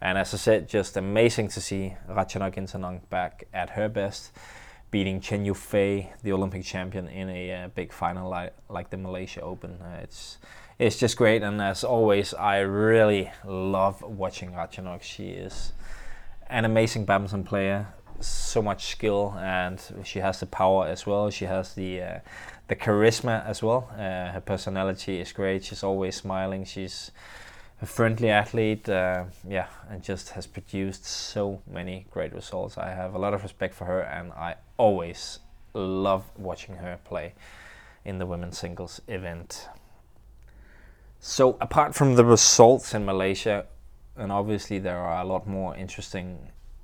And 0.00 0.16
as 0.16 0.32
I 0.32 0.38
said, 0.38 0.68
just 0.68 0.96
amazing 0.96 1.48
to 1.48 1.60
see 1.60 1.94
Ratchanok 2.08 2.56
Intanon 2.56 3.00
back 3.10 3.44
at 3.52 3.70
her 3.70 3.88
best, 3.88 4.32
beating 4.90 5.20
Chen 5.20 5.44
Yufei, 5.44 6.08
the 6.22 6.32
Olympic 6.32 6.64
champion, 6.64 7.06
in 7.06 7.28
a 7.28 7.52
uh, 7.52 7.68
big 7.68 7.92
final 7.92 8.30
like, 8.30 8.54
like 8.70 8.88
the 8.88 8.96
Malaysia 8.96 9.42
Open. 9.42 9.72
Uh, 9.82 10.00
it's 10.02 10.38
it's 10.78 10.98
just 10.98 11.18
great, 11.18 11.42
and 11.42 11.60
as 11.60 11.84
always, 11.84 12.32
I 12.32 12.60
really 12.60 13.30
love 13.44 14.00
watching 14.00 14.52
Ratchanok. 14.52 15.02
She 15.02 15.28
is 15.28 15.72
an 16.50 16.64
amazing 16.64 17.04
badminton 17.04 17.44
player. 17.44 17.86
so 18.20 18.60
much 18.60 18.86
skill 18.86 19.34
and 19.38 19.80
she 20.04 20.18
has 20.18 20.40
the 20.40 20.46
power 20.46 20.86
as 20.86 21.06
well. 21.06 21.30
She 21.30 21.46
has 21.46 21.74
the 21.74 22.02
uh, 22.02 22.18
the 22.68 22.76
charisma 22.76 23.44
as 23.46 23.62
well. 23.62 23.88
Uh, 23.94 24.30
her 24.32 24.42
personality 24.44 25.20
is 25.20 25.32
great. 25.32 25.64
She's 25.64 25.82
always 25.82 26.16
smiling. 26.16 26.64
She's 26.64 27.10
a 27.82 27.86
friendly 27.86 28.30
athlete. 28.30 28.88
Uh, 28.88 29.24
yeah, 29.48 29.66
and 29.88 30.02
just 30.02 30.30
has 30.30 30.46
produced 30.46 31.04
so 31.04 31.62
many 31.66 32.06
great 32.10 32.32
results. 32.34 32.78
I 32.78 32.90
have 32.90 33.14
a 33.14 33.18
lot 33.18 33.34
of 33.34 33.42
respect 33.42 33.74
for 33.74 33.86
her, 33.86 34.00
and 34.02 34.32
I 34.32 34.56
always 34.76 35.40
love 35.74 36.24
watching 36.36 36.76
her 36.76 36.98
play 37.04 37.34
in 38.04 38.18
the 38.18 38.26
women's 38.26 38.58
singles 38.58 39.00
event. 39.08 39.68
So 41.18 41.56
apart 41.60 41.94
from 41.94 42.16
the 42.16 42.24
results 42.24 42.94
in 42.94 43.04
Malaysia, 43.04 43.66
and 44.20 44.30
obviously 44.30 44.78
there 44.78 44.98
are 44.98 45.22
a 45.22 45.24
lot 45.24 45.46
more 45.46 45.74
interesting 45.76 46.38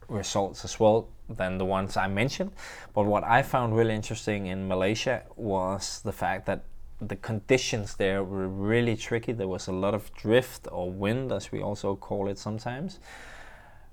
results 0.08 0.64
as 0.64 0.80
well 0.80 1.08
than 1.28 1.58
the 1.58 1.64
ones 1.64 1.96
I 1.96 2.08
mentioned. 2.08 2.52
But 2.94 3.04
what 3.06 3.24
I 3.24 3.42
found 3.42 3.76
really 3.76 3.94
interesting 3.94 4.46
in 4.46 4.68
Malaysia 4.68 5.22
was 5.36 6.00
the 6.02 6.12
fact 6.12 6.46
that 6.46 6.64
the 7.00 7.16
conditions 7.16 7.96
there 7.96 8.24
were 8.24 8.48
really 8.48 8.96
tricky. 8.96 9.32
There 9.32 9.48
was 9.48 9.68
a 9.68 9.72
lot 9.72 9.94
of 9.94 10.12
drift 10.14 10.66
or 10.72 10.90
wind, 10.90 11.30
as 11.30 11.52
we 11.52 11.60
also 11.60 11.94
call 11.96 12.28
it 12.28 12.38
sometimes, 12.38 13.00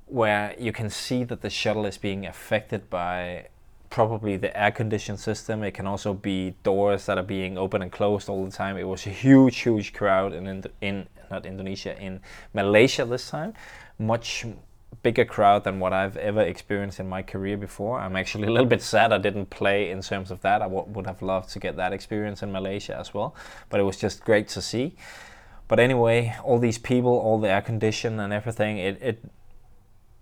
where 0.05 0.55
you 0.57 0.71
can 0.71 0.89
see 0.89 1.23
that 1.25 1.41
the 1.41 1.49
shuttle 1.49 1.85
is 1.85 1.97
being 1.97 2.25
affected 2.25 2.89
by 2.89 3.47
probably 3.89 4.37
the 4.37 4.57
air 4.59 4.71
conditioned 4.71 5.19
system. 5.19 5.63
It 5.63 5.73
can 5.73 5.85
also 5.85 6.13
be 6.13 6.55
doors 6.63 7.05
that 7.07 7.17
are 7.17 7.23
being 7.23 7.57
open 7.57 7.81
and 7.81 7.91
closed 7.91 8.29
all 8.29 8.45
the 8.45 8.51
time. 8.51 8.77
It 8.77 8.87
was 8.87 9.05
a 9.05 9.09
huge, 9.09 9.59
huge 9.59 9.93
crowd 9.93 10.33
in, 10.33 10.63
in 10.81 11.07
not 11.33 11.45
Indonesia, 11.45 11.93
in 11.99 12.21
Malaysia 12.53 13.03
this 13.05 13.29
time. 13.29 13.53
Much 13.97 14.45
bigger 15.01 15.25
crowd 15.25 15.63
than 15.63 15.79
what 15.79 15.91
I've 15.91 16.17
ever 16.17 16.41
experienced 16.41 16.99
in 16.99 17.09
my 17.09 17.21
career 17.21 17.57
before. 17.57 17.99
I'm 17.99 18.15
actually 18.15 18.47
a 18.47 18.51
little 18.51 18.67
bit 18.67 18.81
sad 18.81 19.11
I 19.11 19.17
didn't 19.17 19.49
play 19.49 19.89
in 19.89 20.01
terms 20.01 20.29
of 20.31 20.41
that. 20.41 20.61
I 20.61 20.65
w- 20.65 20.85
would 20.93 21.07
have 21.07 21.21
loved 21.21 21.49
to 21.53 21.59
get 21.59 21.75
that 21.77 21.91
experience 21.93 22.43
in 22.43 22.51
Malaysia 22.51 22.95
as 22.97 23.13
well, 23.13 23.35
but 23.69 23.79
it 23.79 23.83
was 23.83 23.97
just 23.97 24.23
great 24.23 24.47
to 24.49 24.61
see. 24.61 24.95
But 25.67 25.79
anyway, 25.79 26.35
all 26.43 26.59
these 26.59 26.77
people, 26.77 27.11
all 27.11 27.39
the 27.39 27.49
air 27.49 27.61
condition 27.61 28.19
and 28.19 28.31
everything, 28.31 28.77
it, 28.77 29.01
it 29.01 29.25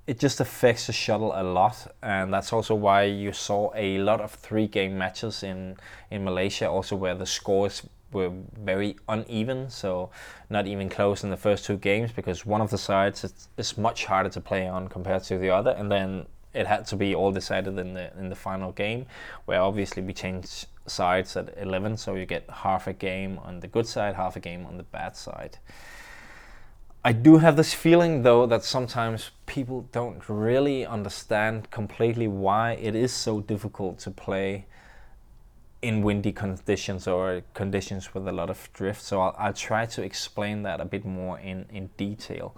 it 0.07 0.19
just 0.19 0.39
affects 0.39 0.87
the 0.87 0.93
shuttle 0.93 1.31
a 1.35 1.43
lot, 1.43 1.87
and 2.01 2.33
that's 2.33 2.51
also 2.51 2.73
why 2.75 3.03
you 3.03 3.31
saw 3.31 3.71
a 3.75 3.99
lot 3.99 4.19
of 4.19 4.31
three-game 4.31 4.97
matches 4.97 5.43
in 5.43 5.77
in 6.09 6.23
Malaysia, 6.23 6.67
also 6.67 6.95
where 6.95 7.15
the 7.15 7.25
scores 7.25 7.83
were 8.11 8.31
very 8.59 8.95
uneven, 9.07 9.69
so 9.69 10.09
not 10.49 10.67
even 10.67 10.89
close 10.89 11.23
in 11.23 11.29
the 11.29 11.37
first 11.37 11.65
two 11.65 11.77
games 11.77 12.11
because 12.11 12.45
one 12.45 12.61
of 12.61 12.69
the 12.69 12.77
sides 12.77 13.23
is, 13.57 13.77
much 13.77 14.05
harder 14.05 14.29
to 14.29 14.41
play 14.41 14.67
on 14.67 14.87
compared 14.87 15.23
to 15.23 15.37
the 15.37 15.49
other, 15.49 15.71
and 15.71 15.91
then 15.91 16.25
it 16.53 16.67
had 16.67 16.85
to 16.85 16.95
be 16.95 17.15
all 17.15 17.31
decided 17.31 17.77
in 17.77 17.93
the 17.93 18.11
in 18.17 18.29
the 18.29 18.35
final 18.35 18.71
game, 18.71 19.05
where 19.45 19.61
obviously 19.61 20.03
we 20.03 20.13
changed 20.13 20.67
sides 20.85 21.37
at 21.37 21.53
11, 21.57 21.97
so 21.97 22.15
you 22.15 22.25
get 22.25 22.49
half 22.49 22.87
a 22.87 22.93
game 22.93 23.39
on 23.39 23.59
the 23.59 23.67
good 23.67 23.87
side, 23.87 24.15
half 24.15 24.35
a 24.35 24.39
game 24.39 24.65
on 24.65 24.77
the 24.77 24.83
bad 24.83 25.15
side. 25.15 25.57
I 27.03 27.13
do 27.13 27.37
have 27.37 27.55
this 27.55 27.73
feeling 27.73 28.21
though 28.21 28.45
that 28.45 28.63
sometimes 28.63 29.31
people 29.47 29.87
don't 29.91 30.21
really 30.27 30.85
understand 30.85 31.71
completely 31.71 32.27
why 32.27 32.73
it 32.73 32.93
is 32.93 33.11
so 33.11 33.41
difficult 33.41 33.97
to 33.99 34.11
play 34.11 34.65
in 35.81 36.03
windy 36.03 36.31
conditions 36.31 37.07
or 37.07 37.41
conditions 37.53 38.13
with 38.13 38.27
a 38.27 38.31
lot 38.31 38.49
of 38.49 38.69
drift. 38.73 39.01
So 39.01 39.21
I'll, 39.21 39.35
I'll, 39.37 39.53
try 39.53 39.85
to 39.87 40.03
explain 40.03 40.63
that 40.63 40.79
a 40.79 40.85
bit 40.85 41.05
more 41.05 41.39
in, 41.39 41.65
in 41.71 41.89
detail. 41.97 42.55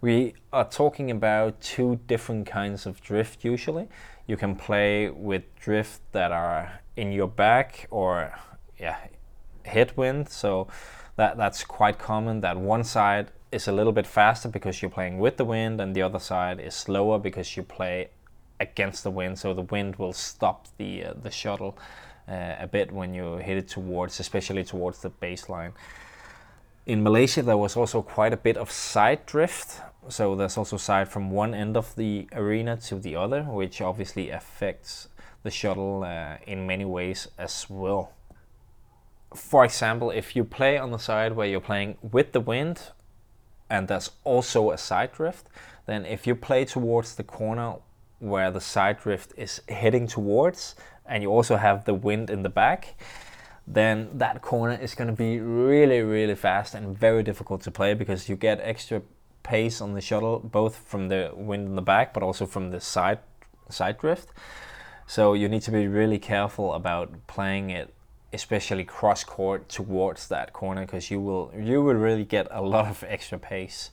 We 0.00 0.34
are 0.52 0.68
talking 0.68 1.10
about 1.10 1.60
two 1.60 1.98
different 2.06 2.46
kinds 2.46 2.86
of 2.86 3.00
drift 3.00 3.44
usually. 3.44 3.88
You 4.26 4.36
can 4.36 4.54
play 4.54 5.10
with 5.10 5.42
drift 5.56 6.00
that 6.12 6.30
are 6.30 6.80
in 6.96 7.10
your 7.10 7.28
back 7.28 7.88
or 7.90 8.32
yeah, 8.78 8.98
headwind. 9.64 10.28
So 10.28 10.68
that, 11.16 11.36
that's 11.36 11.64
quite 11.64 11.98
common 11.98 12.40
that 12.42 12.56
one 12.56 12.84
side 12.84 13.32
is 13.50 13.66
a 13.66 13.72
little 13.72 13.92
bit 13.92 14.06
faster 14.06 14.48
because 14.48 14.82
you're 14.82 14.90
playing 14.90 15.18
with 15.18 15.36
the 15.36 15.44
wind 15.44 15.80
and 15.80 15.94
the 15.94 16.02
other 16.02 16.18
side 16.18 16.60
is 16.60 16.74
slower 16.74 17.18
because 17.18 17.56
you 17.56 17.62
play 17.62 18.10
against 18.60 19.04
the 19.04 19.10
wind. 19.10 19.38
So 19.38 19.54
the 19.54 19.62
wind 19.62 19.96
will 19.96 20.12
stop 20.12 20.68
the, 20.76 21.04
uh, 21.04 21.14
the 21.20 21.30
shuttle 21.30 21.78
uh, 22.28 22.56
a 22.58 22.66
bit 22.66 22.92
when 22.92 23.14
you 23.14 23.36
hit 23.36 23.56
it 23.58 23.68
towards, 23.68 24.20
especially 24.20 24.64
towards 24.64 25.00
the 25.02 25.10
baseline. 25.10 25.72
In 26.86 27.02
Malaysia, 27.02 27.42
there 27.42 27.56
was 27.56 27.76
also 27.76 28.02
quite 28.02 28.32
a 28.32 28.36
bit 28.36 28.56
of 28.56 28.70
side 28.70 29.24
drift. 29.26 29.80
So 30.08 30.34
there's 30.34 30.58
also 30.58 30.76
side 30.76 31.08
from 31.08 31.30
one 31.30 31.54
end 31.54 31.76
of 31.76 31.94
the 31.96 32.28
arena 32.32 32.76
to 32.88 32.96
the 32.96 33.16
other, 33.16 33.42
which 33.42 33.80
obviously 33.80 34.30
affects 34.30 35.08
the 35.42 35.50
shuttle 35.50 36.04
uh, 36.04 36.36
in 36.46 36.66
many 36.66 36.84
ways 36.84 37.28
as 37.38 37.66
well. 37.70 38.12
For 39.34 39.64
example, 39.64 40.10
if 40.10 40.36
you 40.36 40.44
play 40.44 40.78
on 40.78 40.90
the 40.90 40.98
side 40.98 41.34
where 41.34 41.46
you're 41.46 41.60
playing 41.60 41.96
with 42.02 42.32
the 42.32 42.40
wind, 42.40 42.92
and 43.70 43.88
there's 43.88 44.10
also 44.24 44.70
a 44.70 44.78
side 44.78 45.12
drift, 45.12 45.48
then 45.86 46.04
if 46.06 46.26
you 46.26 46.34
play 46.34 46.64
towards 46.64 47.14
the 47.14 47.24
corner 47.24 47.74
where 48.18 48.50
the 48.50 48.60
side 48.60 49.00
drift 49.00 49.32
is 49.36 49.60
heading 49.68 50.06
towards, 50.06 50.76
and 51.06 51.22
you 51.22 51.30
also 51.30 51.56
have 51.56 51.84
the 51.84 51.94
wind 51.94 52.30
in 52.30 52.42
the 52.42 52.48
back, 52.48 52.94
then 53.66 54.10
that 54.14 54.42
corner 54.42 54.78
is 54.80 54.94
going 54.94 55.08
to 55.08 55.14
be 55.14 55.40
really, 55.40 56.00
really 56.00 56.34
fast 56.34 56.74
and 56.74 56.96
very 56.96 57.22
difficult 57.22 57.62
to 57.62 57.70
play 57.70 57.94
because 57.94 58.28
you 58.28 58.36
get 58.36 58.60
extra 58.62 59.02
pace 59.42 59.80
on 59.80 59.94
the 59.94 60.00
shuttle, 60.00 60.38
both 60.38 60.76
from 60.76 61.08
the 61.08 61.30
wind 61.34 61.66
in 61.68 61.76
the 61.76 61.82
back, 61.82 62.12
but 62.12 62.22
also 62.22 62.46
from 62.46 62.70
the 62.70 62.80
side 62.80 63.18
side 63.68 63.98
drift. 63.98 64.28
So 65.06 65.34
you 65.34 65.48
need 65.48 65.62
to 65.62 65.70
be 65.70 65.86
really 65.86 66.18
careful 66.18 66.74
about 66.74 67.26
playing 67.26 67.70
it, 67.70 67.92
especially 68.32 68.84
cross 68.84 69.24
court 69.24 69.68
towards 69.68 70.28
that 70.28 70.52
corner, 70.52 70.82
because 70.82 71.10
you 71.10 71.20
will 71.20 71.52
you 71.56 71.82
will 71.82 71.94
really 71.94 72.24
get 72.24 72.46
a 72.50 72.62
lot 72.62 72.86
of 72.86 73.04
extra 73.06 73.38
pace 73.38 73.90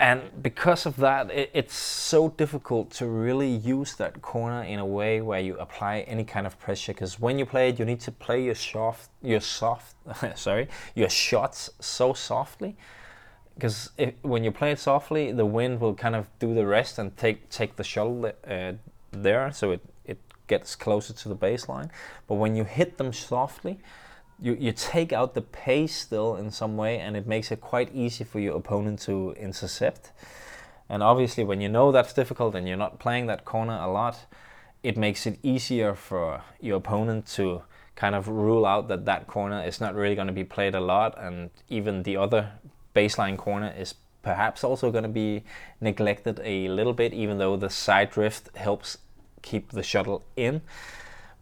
and 0.00 0.42
because 0.42 0.86
of 0.86 0.96
that, 0.96 1.30
it, 1.30 1.50
it's 1.52 1.76
so 1.76 2.30
difficult 2.30 2.90
to 2.92 3.06
really 3.06 3.50
use 3.50 3.96
that 3.96 4.22
corner 4.22 4.62
in 4.62 4.78
a 4.78 4.86
way 4.86 5.20
where 5.20 5.40
you 5.40 5.58
apply 5.58 6.00
any 6.00 6.24
kind 6.24 6.46
of 6.46 6.58
pressure. 6.58 6.94
Because 6.94 7.20
when 7.20 7.38
you 7.38 7.44
play 7.44 7.68
it, 7.68 7.78
you 7.78 7.84
need 7.84 8.00
to 8.00 8.10
play 8.10 8.42
your 8.42 8.54
soft, 8.54 9.10
your 9.20 9.40
soft, 9.40 9.94
sorry, 10.36 10.68
your 10.94 11.10
shots 11.10 11.68
so 11.80 12.14
softly. 12.14 12.78
Because 13.54 13.90
when 14.22 14.42
you 14.42 14.50
play 14.50 14.72
it 14.72 14.78
softly, 14.78 15.32
the 15.32 15.44
wind 15.44 15.82
will 15.82 15.94
kind 15.94 16.16
of 16.16 16.28
do 16.38 16.54
the 16.54 16.66
rest 16.66 16.98
and 16.98 17.14
take 17.18 17.50
take 17.50 17.76
the 17.76 17.84
shuttle 17.84 18.24
uh, 18.24 18.72
there, 19.10 19.52
so 19.52 19.72
it 19.72 19.82
it 20.06 20.18
gets 20.46 20.76
closer 20.76 21.12
to 21.12 21.28
the 21.28 21.36
baseline. 21.36 21.90
But 22.26 22.36
when 22.36 22.56
you 22.56 22.64
hit 22.64 22.96
them 22.96 23.12
softly, 23.12 23.80
you, 24.40 24.56
you 24.58 24.72
take 24.72 25.12
out 25.12 25.34
the 25.34 25.42
pace 25.42 25.94
still 25.94 26.36
in 26.36 26.50
some 26.50 26.76
way 26.76 26.98
and 26.98 27.16
it 27.16 27.26
makes 27.26 27.50
it 27.52 27.60
quite 27.60 27.94
easy 27.94 28.24
for 28.24 28.40
your 28.40 28.56
opponent 28.56 29.00
to 29.02 29.32
intercept. 29.32 30.12
And 30.88 31.02
obviously, 31.02 31.44
when 31.44 31.60
you 31.60 31.68
know 31.68 31.92
that's 31.92 32.12
difficult 32.12 32.54
and 32.54 32.66
you're 32.66 32.76
not 32.76 32.98
playing 32.98 33.26
that 33.26 33.44
corner 33.44 33.78
a 33.80 33.90
lot, 33.90 34.26
it 34.82 34.96
makes 34.96 35.26
it 35.26 35.38
easier 35.42 35.94
for 35.94 36.42
your 36.60 36.78
opponent 36.78 37.26
to 37.26 37.62
kind 37.94 38.14
of 38.14 38.28
rule 38.28 38.64
out 38.64 38.88
that 38.88 39.04
that 39.04 39.26
corner 39.26 39.62
is 39.62 39.80
not 39.80 39.94
really 39.94 40.14
going 40.14 40.26
to 40.26 40.32
be 40.32 40.42
played 40.42 40.74
a 40.74 40.80
lot, 40.80 41.22
and 41.22 41.50
even 41.68 42.02
the 42.02 42.16
other 42.16 42.52
baseline 42.96 43.36
corner 43.36 43.72
is 43.78 43.94
perhaps 44.22 44.64
also 44.64 44.90
going 44.90 45.02
to 45.02 45.08
be 45.08 45.44
neglected 45.80 46.40
a 46.42 46.68
little 46.68 46.94
bit, 46.94 47.12
even 47.12 47.38
though 47.38 47.56
the 47.56 47.68
side 47.70 48.10
drift 48.10 48.56
helps 48.56 48.98
keep 49.42 49.70
the 49.70 49.82
shuttle 49.82 50.24
in. 50.34 50.62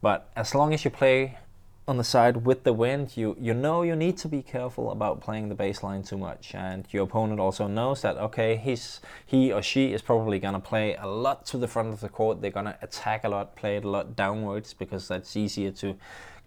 But 0.02 0.30
as 0.36 0.54
long 0.54 0.74
as 0.74 0.84
you 0.84 0.90
play 0.90 1.38
on 1.88 1.96
the 1.96 2.04
side 2.04 2.44
with 2.44 2.64
the 2.64 2.72
wind, 2.74 3.16
you 3.16 3.34
you 3.40 3.54
know 3.54 3.80
you 3.82 3.96
need 3.96 4.18
to 4.18 4.28
be 4.28 4.42
careful 4.42 4.92
about 4.92 5.22
playing 5.22 5.48
the 5.48 5.54
baseline 5.54 6.06
too 6.06 6.18
much, 6.18 6.54
and 6.54 6.86
your 6.90 7.04
opponent 7.04 7.40
also 7.40 7.66
knows 7.66 8.02
that 8.02 8.18
okay, 8.18 8.56
he's 8.56 9.00
he 9.24 9.50
or 9.50 9.62
she 9.62 9.94
is 9.94 10.02
probably 10.02 10.38
gonna 10.38 10.60
play 10.60 10.94
a 10.96 11.06
lot 11.06 11.46
to 11.46 11.56
the 11.56 11.66
front 11.66 11.88
of 11.88 12.00
the 12.00 12.10
court. 12.10 12.42
They're 12.42 12.50
gonna 12.50 12.78
attack 12.82 13.24
a 13.24 13.30
lot, 13.30 13.56
play 13.56 13.78
it 13.78 13.84
a 13.84 13.88
lot 13.88 14.14
downwards 14.14 14.74
because 14.74 15.08
that's 15.08 15.34
easier 15.34 15.70
to 15.82 15.96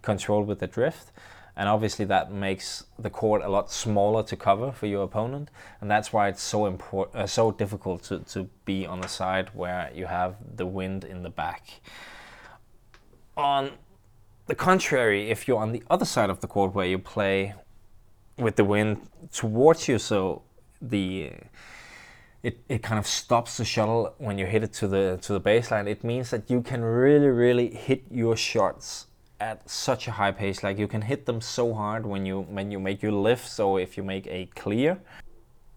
control 0.00 0.44
with 0.44 0.60
the 0.60 0.68
drift, 0.68 1.10
and 1.56 1.68
obviously 1.68 2.04
that 2.04 2.30
makes 2.30 2.84
the 2.96 3.10
court 3.10 3.42
a 3.42 3.48
lot 3.48 3.68
smaller 3.72 4.22
to 4.22 4.36
cover 4.36 4.70
for 4.70 4.86
your 4.86 5.02
opponent, 5.02 5.50
and 5.80 5.90
that's 5.90 6.12
why 6.12 6.28
it's 6.28 6.42
so 6.42 6.66
important, 6.66 7.16
uh, 7.16 7.26
so 7.26 7.50
difficult 7.50 8.04
to 8.04 8.20
to 8.20 8.48
be 8.64 8.86
on 8.86 9.00
the 9.00 9.08
side 9.08 9.50
where 9.54 9.90
you 9.92 10.06
have 10.06 10.36
the 10.56 10.66
wind 10.66 11.02
in 11.02 11.24
the 11.24 11.30
back. 11.30 11.80
On 13.36 13.72
the 14.52 14.56
contrary, 14.56 15.30
if 15.30 15.48
you're 15.48 15.62
on 15.66 15.72
the 15.72 15.82
other 15.88 16.04
side 16.04 16.28
of 16.28 16.40
the 16.42 16.46
court 16.46 16.74
where 16.74 16.84
you 16.84 16.98
play 16.98 17.54
with 18.36 18.56
the 18.56 18.64
wind 18.64 19.00
towards 19.32 19.88
you, 19.88 19.98
so 19.98 20.42
the 20.82 21.32
it, 22.42 22.58
it 22.68 22.82
kind 22.82 22.98
of 22.98 23.06
stops 23.06 23.56
the 23.56 23.64
shuttle 23.64 24.14
when 24.18 24.36
you 24.36 24.44
hit 24.44 24.62
it 24.62 24.74
to 24.74 24.86
the 24.86 25.18
to 25.22 25.32
the 25.32 25.40
baseline. 25.40 25.86
It 25.88 26.04
means 26.04 26.28
that 26.32 26.50
you 26.50 26.60
can 26.60 26.82
really 26.84 27.28
really 27.28 27.70
hit 27.72 28.02
your 28.10 28.36
shots 28.36 29.06
at 29.40 29.58
such 29.70 30.06
a 30.06 30.10
high 30.10 30.32
pace. 30.32 30.62
Like 30.62 30.76
you 30.76 30.86
can 30.86 31.00
hit 31.00 31.24
them 31.24 31.40
so 31.40 31.72
hard 31.72 32.04
when 32.04 32.26
you 32.26 32.42
when 32.56 32.70
you 32.70 32.78
make 32.78 33.00
your 33.02 33.16
lift. 33.28 33.48
So 33.48 33.78
if 33.78 33.96
you 33.96 34.02
make 34.02 34.26
a 34.26 34.50
clear, 34.54 35.00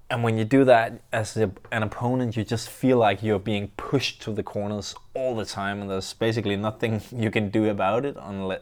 and 0.10 0.24
when 0.24 0.38
you 0.38 0.46
do 0.46 0.64
that 0.66 1.02
as 1.12 1.36
a, 1.36 1.52
an 1.72 1.82
opponent, 1.82 2.38
you 2.38 2.44
just 2.44 2.70
feel 2.70 2.98
like 2.98 3.24
you're 3.24 3.40
being 3.40 3.70
pushed 3.76 4.22
to 4.22 4.32
the 4.32 4.44
corners 4.44 4.94
all 5.16 5.36
the 5.36 5.46
time, 5.46 5.82
and 5.82 5.90
there's 5.90 6.14
basically 6.14 6.56
nothing 6.56 7.02
you 7.12 7.32
can 7.32 7.50
do 7.50 7.70
about 7.70 8.06
it, 8.06 8.16
unless, 8.22 8.62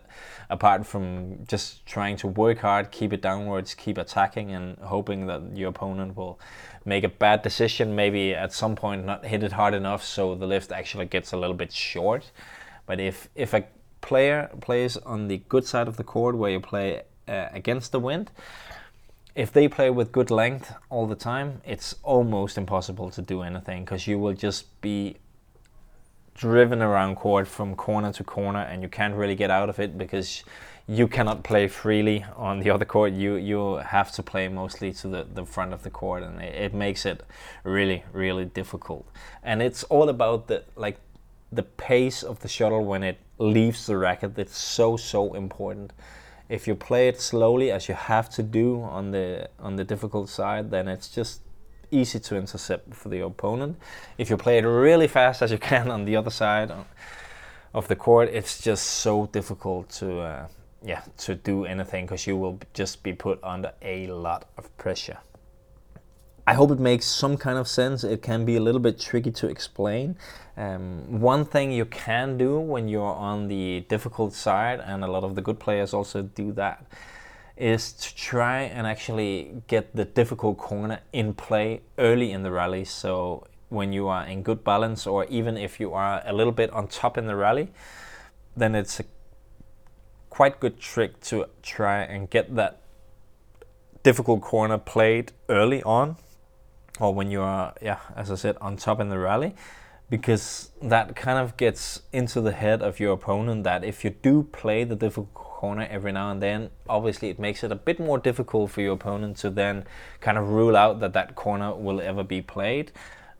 apart 0.50 0.88
from 0.88 1.46
just 1.46 1.86
trying 1.86 2.16
to 2.18 2.28
work 2.28 2.60
hard, 2.60 2.92
keep 2.92 3.12
it 3.12 3.22
downwards, 3.22 3.74
keep 3.74 3.98
attacking, 3.98 4.52
and 4.52 4.78
hoping 4.80 5.28
that 5.28 5.42
your 5.54 5.70
opponent 5.70 6.16
will 6.16 6.40
make 6.86 7.04
a 7.04 7.10
bad 7.10 7.42
decision, 7.42 7.94
maybe 7.94 8.34
at 8.34 8.54
some 8.54 8.76
point 8.76 9.06
not 9.06 9.26
hit 9.26 9.44
it 9.44 9.52
hard 9.52 9.74
enough, 9.74 10.04
so 10.04 10.36
the 10.36 10.48
lift 10.48 10.72
actually 10.72 11.06
gets 11.06 11.34
a 11.34 11.38
little 11.38 11.56
bit 11.56 11.74
short. 11.74 12.32
But 12.86 13.02
if 13.02 13.30
if 13.36 13.54
a 13.54 13.66
player 14.00 14.50
plays 14.62 14.98
on 14.98 15.28
the 15.28 15.38
good 15.50 15.66
side 15.66 15.88
of 15.88 15.98
the 15.98 16.04
court, 16.04 16.36
where 16.38 16.52
you 16.52 16.60
play 16.62 17.02
uh, 17.28 17.48
against 17.52 17.92
the 17.92 18.00
wind, 18.00 18.32
if 19.36 19.52
they 19.52 19.68
play 19.68 19.90
with 19.90 20.12
good 20.12 20.30
length 20.30 20.74
all 20.90 21.08
the 21.08 21.16
time, 21.16 21.62
it's 21.66 21.96
almost 22.04 22.58
impossible 22.58 23.10
to 23.12 23.22
do 23.22 23.42
anything 23.42 23.84
because 23.84 24.06
you 24.06 24.20
will 24.20 24.34
just 24.34 24.80
be 24.82 25.18
driven 26.36 26.82
around 26.82 27.16
court 27.16 27.48
from 27.48 27.76
corner 27.76 28.12
to 28.14 28.24
corner 28.24 28.62
and 28.62 28.82
you 28.82 28.90
can't 28.90 29.16
really 29.16 29.36
get 29.36 29.50
out 29.50 29.70
of 29.70 29.80
it 29.80 29.98
because 29.98 30.44
you 30.88 31.08
cannot 31.08 31.44
play 31.44 31.68
freely 31.68 32.26
on 32.36 32.60
the 32.60 32.70
other 32.70 32.86
court. 32.86 33.14
You 33.14 33.36
you 33.36 33.76
have 33.78 34.12
to 34.14 34.24
play 34.24 34.48
mostly 34.50 34.92
to 34.94 35.08
the, 35.08 35.28
the 35.34 35.46
front 35.46 35.74
of 35.74 35.82
the 35.84 35.90
court 35.90 36.24
and 36.24 36.42
it, 36.42 36.54
it 36.56 36.74
makes 36.74 37.06
it 37.06 37.24
really, 37.64 38.04
really 38.12 38.46
difficult. 38.46 39.08
And 39.42 39.62
it's 39.62 39.84
all 39.86 40.10
about 40.10 40.48
the 40.48 40.64
like 40.76 40.98
the 41.52 41.64
pace 41.64 42.22
of 42.24 42.40
the 42.40 42.48
shuttle 42.48 42.84
when 42.84 43.04
it 43.04 43.18
leaves 43.40 43.86
the 43.88 43.98
racket. 43.98 44.38
It's 44.38 44.58
so 44.58 44.98
so 44.98 45.34
important 45.34 45.94
if 46.50 46.68
you 46.68 46.76
play 46.76 47.08
it 47.08 47.20
slowly 47.20 47.72
as 47.72 47.88
you 47.88 47.96
have 47.96 48.30
to 48.32 48.44
do 48.44 48.82
on 48.82 49.12
the 49.12 49.50
on 49.60 49.76
the 49.76 49.84
difficult 49.84 50.30
side, 50.30 50.72
then 50.72 50.88
it's 50.88 51.08
just 51.08 51.42
easy 51.92 52.20
to 52.20 52.36
intercept 52.36 52.94
for 52.94 53.10
the 53.10 53.20
opponent. 53.20 53.78
If 54.18 54.30
you 54.30 54.38
play 54.38 54.58
it 54.58 54.66
really 54.66 55.08
fast 55.08 55.42
as 55.42 55.52
you 55.52 55.58
can 55.58 55.90
on 55.90 56.06
the 56.06 56.16
other 56.16 56.32
side 56.32 56.72
of 57.74 57.88
the 57.88 57.96
court, 57.96 58.30
it's 58.30 58.62
just 58.62 58.84
so 58.84 59.28
difficult 59.28 59.90
to 60.00 60.20
uh, 60.20 60.48
yeah 60.84 61.02
to 61.18 61.36
do 61.36 61.66
anything 61.66 62.06
because 62.06 62.28
you 62.28 62.38
will 62.38 62.60
just 62.74 63.04
be 63.04 63.14
put 63.14 63.40
under 63.44 63.72
a 63.82 64.08
lot 64.08 64.46
of 64.58 64.76
pressure. 64.78 65.20
I 66.46 66.56
hope 66.56 66.72
it 66.72 66.80
makes 66.80 67.06
some 67.06 67.38
kind 67.38 67.58
of 67.58 67.70
sense. 67.70 68.04
It 68.04 68.22
can 68.22 68.44
be 68.44 68.58
a 68.58 68.60
little 68.60 68.82
bit 68.82 69.00
tricky 69.00 69.32
to 69.32 69.48
explain. 69.48 70.18
Um, 70.56 71.20
one 71.20 71.46
thing 71.46 71.72
you 71.72 71.86
can 71.86 72.38
do 72.38 72.60
when 72.60 72.88
you're 72.88 73.02
on 73.02 73.48
the 73.48 73.82
difficult 73.90 74.34
side, 74.34 74.80
and 74.80 75.04
a 75.04 75.08
lot 75.08 75.24
of 75.24 75.36
the 75.36 75.42
good 75.42 75.60
players 75.60 75.94
also 75.94 76.22
do 76.22 76.52
that, 76.54 76.86
is 77.58 77.94
to 77.94 78.16
try 78.16 78.62
and 78.62 78.86
actually 78.86 79.64
get 79.68 79.96
the 79.96 80.06
difficult 80.06 80.58
corner 80.58 81.00
in 81.12 81.34
play 81.34 81.82
early 81.98 82.32
in 82.32 82.44
the 82.44 82.52
rally. 82.52 82.86
So 82.86 83.48
when 83.70 83.94
you 83.94 84.08
are 84.08 84.26
in 84.26 84.44
good 84.44 84.64
balance, 84.64 85.08
or 85.08 85.26
even 85.26 85.58
if 85.58 85.80
you 85.80 85.94
are 85.94 86.22
a 86.26 86.34
little 86.34 86.54
bit 86.54 86.70
on 86.72 86.88
top 86.88 87.18
in 87.18 87.26
the 87.26 87.36
rally, 87.36 87.72
then 88.56 88.76
it's 88.76 89.00
a 89.00 89.04
quite 90.30 90.60
good 90.60 90.80
trick 90.80 91.20
to 91.22 91.46
try 91.62 92.02
and 92.02 92.30
get 92.30 92.56
that 92.56 92.82
difficult 94.04 94.42
corner 94.42 94.78
played 94.78 95.32
early 95.48 95.82
on 95.84 96.18
or 97.00 97.14
when 97.14 97.32
you 97.32 97.42
are, 97.42 97.74
yeah, 97.82 98.00
as 98.16 98.32
I 98.32 98.36
said, 98.36 98.58
on 98.62 98.78
top 98.78 99.00
in 99.00 99.10
the 99.10 99.18
rally, 99.18 99.56
because 100.14 100.70
that 100.80 101.16
kind 101.16 101.40
of 101.40 101.58
gets 101.58 102.04
into 102.12 102.40
the 102.40 102.52
head 102.52 102.84
of 102.84 103.00
your 103.00 103.14
opponent 103.14 103.64
that 103.64 103.84
if 103.84 104.04
you 104.04 104.12
do 104.12 104.44
play 104.44 104.84
the 104.84 104.96
difficult 104.96 105.34
corner 105.34 105.88
every 105.90 106.12
now 106.12 106.30
and 106.30 106.40
then, 106.40 106.70
obviously 106.88 107.30
it 107.30 107.40
makes 107.40 107.64
it 107.64 107.72
a 107.72 107.76
bit 107.76 108.00
more 108.00 108.20
difficult 108.20 108.70
for 108.70 108.82
your 108.82 108.94
opponent 108.94 109.38
to 109.38 109.50
then 109.50 109.84
kind 110.22 110.38
of 110.38 110.50
rule 110.50 110.78
out 110.78 111.00
that 111.00 111.14
that 111.14 111.34
corner 111.34 111.74
will 111.74 112.00
ever 112.00 112.24
be 112.24 112.44
played. 112.44 112.92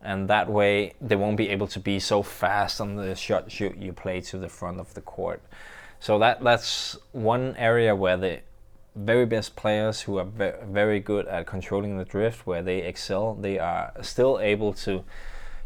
And 0.02 0.26
that 0.26 0.50
way 0.50 0.94
they 1.00 1.14
won't 1.14 1.36
be 1.36 1.48
able 1.50 1.68
to 1.68 1.78
be 1.78 2.00
so 2.00 2.24
fast 2.24 2.80
on 2.80 2.96
the 2.96 3.14
shot 3.14 3.52
shoot 3.52 3.76
you 3.76 3.92
play 3.92 4.20
to 4.22 4.36
the 4.36 4.48
front 4.48 4.80
of 4.80 4.94
the 4.94 5.00
court. 5.00 5.40
So 6.00 6.18
that 6.18 6.42
that's 6.42 6.98
one 7.12 7.54
area 7.56 7.94
where 7.94 8.16
the 8.16 8.40
very 8.96 9.26
best 9.26 9.54
players 9.54 10.00
who 10.00 10.18
are 10.18 10.24
ve- 10.24 10.58
very 10.66 10.98
good 10.98 11.28
at 11.28 11.46
controlling 11.46 11.98
the 11.98 12.04
drift, 12.04 12.48
where 12.48 12.64
they 12.64 12.78
excel, 12.78 13.34
they 13.34 13.60
are 13.60 13.92
still 14.02 14.40
able 14.40 14.72
to 14.72 15.04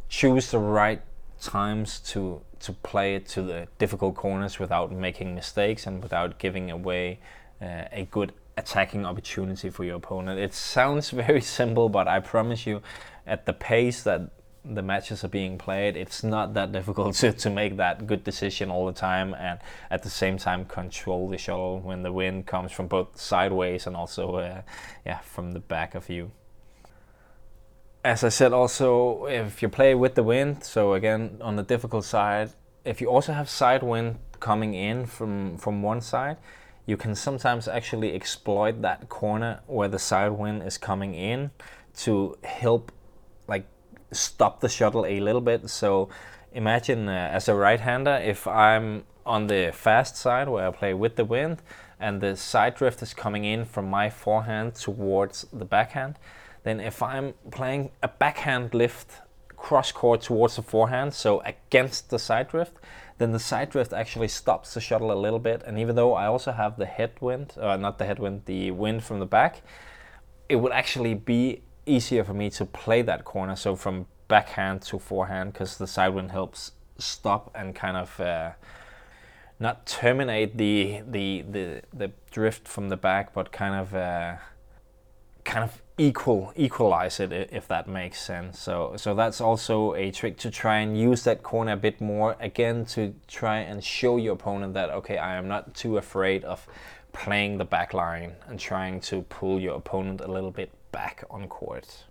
choose 0.09 0.51
the 0.51 0.59
right 0.59 1.03
times 1.41 2.01
to 2.01 2.41
to 2.61 2.73
play 2.73 3.15
it 3.15 3.27
to 3.29 3.43
the 3.43 3.69
difficult 3.79 4.17
corners 4.17 4.59
without 4.59 4.91
making 4.91 5.35
mistakes 5.35 5.87
and 5.87 6.03
without 6.03 6.39
giving 6.39 6.71
away 6.71 7.21
uh, 7.63 7.85
a 7.93 8.09
good 8.11 8.33
attacking 8.57 9.07
opportunity 9.07 9.71
for 9.71 9.85
your 9.85 9.97
opponent. 9.97 10.41
It 10.41 10.53
sounds 10.53 11.11
very 11.25 11.41
simple, 11.41 11.89
but 11.89 12.09
I 12.09 12.21
promise 12.21 12.67
you, 12.67 12.83
at 13.27 13.47
the 13.47 13.53
pace 13.53 14.03
that 14.03 14.31
the 14.65 14.83
matches 14.83 15.23
are 15.23 15.29
being 15.29 15.57
played, 15.57 15.97
it's 15.97 16.25
not 16.25 16.55
that 16.55 16.73
difficult 16.73 17.15
to, 17.23 17.33
to 17.33 17.51
make 17.51 17.77
that 17.77 18.07
good 18.07 18.25
decision 18.25 18.71
all 18.71 18.87
the 18.87 18.93
time 18.93 19.35
and 19.35 19.61
at 19.91 20.03
the 20.03 20.11
same 20.11 20.37
time 20.37 20.65
control 20.65 21.29
the 21.29 21.39
shuttle 21.39 21.79
when 21.81 22.03
the 22.03 22.13
wind 22.13 22.47
comes 22.47 22.73
from 22.73 22.89
both 22.89 23.19
sideways 23.19 23.87
and 23.87 23.95
also 23.95 24.37
uh, 24.37 24.63
yeah 25.07 25.19
from 25.19 25.53
the 25.53 25.61
back 25.61 25.95
of 25.95 26.09
you. 26.09 26.33
As 28.09 28.25
I 28.25 28.31
said, 28.31 28.55
also 28.55 29.27
if 29.27 29.61
you 29.61 29.69
play 29.69 29.95
with 29.95 30.15
the 30.15 30.23
wind, 30.23 30.65
so 30.65 30.95
again 30.95 31.37
on 31.43 31.57
the 31.57 31.63
difficult 31.63 32.07
side, 32.07 32.53
if 32.83 33.03
you 33.03 33.11
also 33.11 33.35
have 33.35 33.51
side 33.51 33.83
wind 33.83 34.17
coming 34.41 34.73
in 34.73 35.05
from 35.05 35.59
from 35.59 35.83
one 35.83 36.01
side, 36.01 36.39
you 36.87 36.97
can 36.97 37.15
sometimes 37.15 37.69
actually 37.69 38.15
exploit 38.15 38.81
that 38.81 39.11
corner 39.11 39.61
where 39.67 39.89
the 39.89 39.99
side 39.99 40.31
wind 40.31 40.63
is 40.63 40.79
coming 40.79 41.13
in 41.15 41.51
to 42.05 42.39
help 42.45 42.93
like 43.47 43.67
stop 44.11 44.61
the 44.61 44.71
shuttle 44.71 45.05
a 45.05 45.21
little 45.21 45.43
bit. 45.43 45.69
So 45.69 46.09
imagine 46.55 47.11
uh, 47.11 47.37
as 47.37 47.47
a 47.47 47.55
right-hander, 47.55 48.17
if 48.25 48.47
I'm 48.47 49.05
on 49.27 49.49
the 49.49 49.71
fast 49.75 50.17
side 50.17 50.49
where 50.49 50.67
I 50.67 50.71
play 50.71 50.95
with 50.95 51.17
the 51.17 51.27
wind, 51.27 51.59
and 52.01 52.23
the 52.23 52.37
side 52.37 52.75
drift 52.77 53.03
is 53.03 53.13
coming 53.13 53.45
in 53.45 53.67
from 53.67 53.91
my 53.91 54.09
forehand 54.09 54.77
towards 54.77 55.47
the 55.53 55.67
backhand, 55.67 56.15
then 56.63 56.81
if 56.81 57.03
I'm 57.03 57.35
playing 57.51 57.91
a 58.03 58.09
backhand 58.09 58.75
lift 58.75 59.13
cross 59.57 59.93
court 59.93 60.23
towards 60.23 60.57
the 60.57 60.63
forehand, 60.63 61.15
so 61.15 61.41
against 61.41 62.11
the 62.11 62.19
side 62.19 62.49
drift, 62.49 62.75
then 63.19 63.33
the 63.33 63.39
side 63.41 63.71
drift 63.71 63.93
actually 63.93 64.29
stops 64.29 64.75
the 64.75 64.81
shuttle 64.81 65.11
a 65.13 65.19
little 65.19 65.41
bit. 65.41 65.63
And 65.67 65.79
even 65.79 65.97
though 65.97 66.15
I 66.15 66.27
also 66.27 66.53
have 66.53 66.77
the 66.77 66.87
headwind, 66.87 67.55
uh, 67.61 67.77
not 67.77 67.99
the 67.99 68.05
headwind, 68.05 68.43
the 68.47 68.71
wind 68.71 69.03
from 69.03 69.19
the 69.19 69.27
back, 69.27 69.63
it 70.49 70.57
would 70.57 70.73
actually 70.73 71.15
be 71.15 71.63
easier 71.85 72.23
for 72.25 72.35
me 72.35 72.51
to 72.51 72.65
play 72.65 73.03
that 73.03 73.25
corner. 73.25 73.57
So 73.57 73.75
from 73.75 74.07
backhand 74.29 74.83
to 74.83 74.99
forehand, 74.99 75.53
because 75.53 75.79
the 75.79 75.87
side 75.87 76.15
wind 76.15 76.31
helps 76.31 76.73
stop 76.99 77.51
and 77.55 77.75
kind 77.75 77.97
of 77.97 78.21
uh, 78.21 78.53
not 79.59 79.87
terminate 79.87 80.57
the, 80.57 81.03
the 81.09 81.45
the 81.51 81.83
the 81.93 82.13
drift 82.31 82.69
from 82.69 82.89
the 82.89 82.97
back, 82.97 83.35
but 83.35 83.51
kind 83.51 83.75
of 83.75 83.95
uh, 83.95 84.37
kind 85.45 85.65
of 85.65 85.83
equal 85.99 86.53
equalize 86.55 87.19
it 87.19 87.33
if 87.33 87.67
that 87.69 87.89
makes 87.89 88.21
sense. 88.21 88.59
So 88.59 88.95
so 88.97 89.15
that's 89.15 89.41
also 89.41 89.95
a 89.95 90.11
trick 90.11 90.39
to 90.39 90.51
try 90.51 90.79
and 90.79 90.99
use 90.99 91.25
that 91.25 91.43
corner 91.43 91.73
a 91.73 91.77
bit 91.77 92.01
more 92.01 92.37
again 92.41 92.87
to 92.87 93.15
try 93.27 93.59
and 93.59 93.83
show 93.83 94.17
your 94.17 94.35
opponent 94.35 94.75
that 94.75 94.91
okay 94.91 95.19
I 95.19 95.37
am 95.37 95.49
not 95.49 95.75
too 95.75 95.97
afraid 95.97 96.45
of 96.45 96.67
playing 97.13 97.59
the 97.59 97.65
back 97.65 97.93
line 97.93 98.37
and 98.47 98.61
trying 98.61 99.01
to 99.01 99.23
pull 99.23 99.59
your 99.61 99.75
opponent 99.75 100.21
a 100.21 100.29
little 100.29 100.53
bit 100.53 100.71
back 100.93 101.25
on 101.31 101.49
court. 101.49 102.05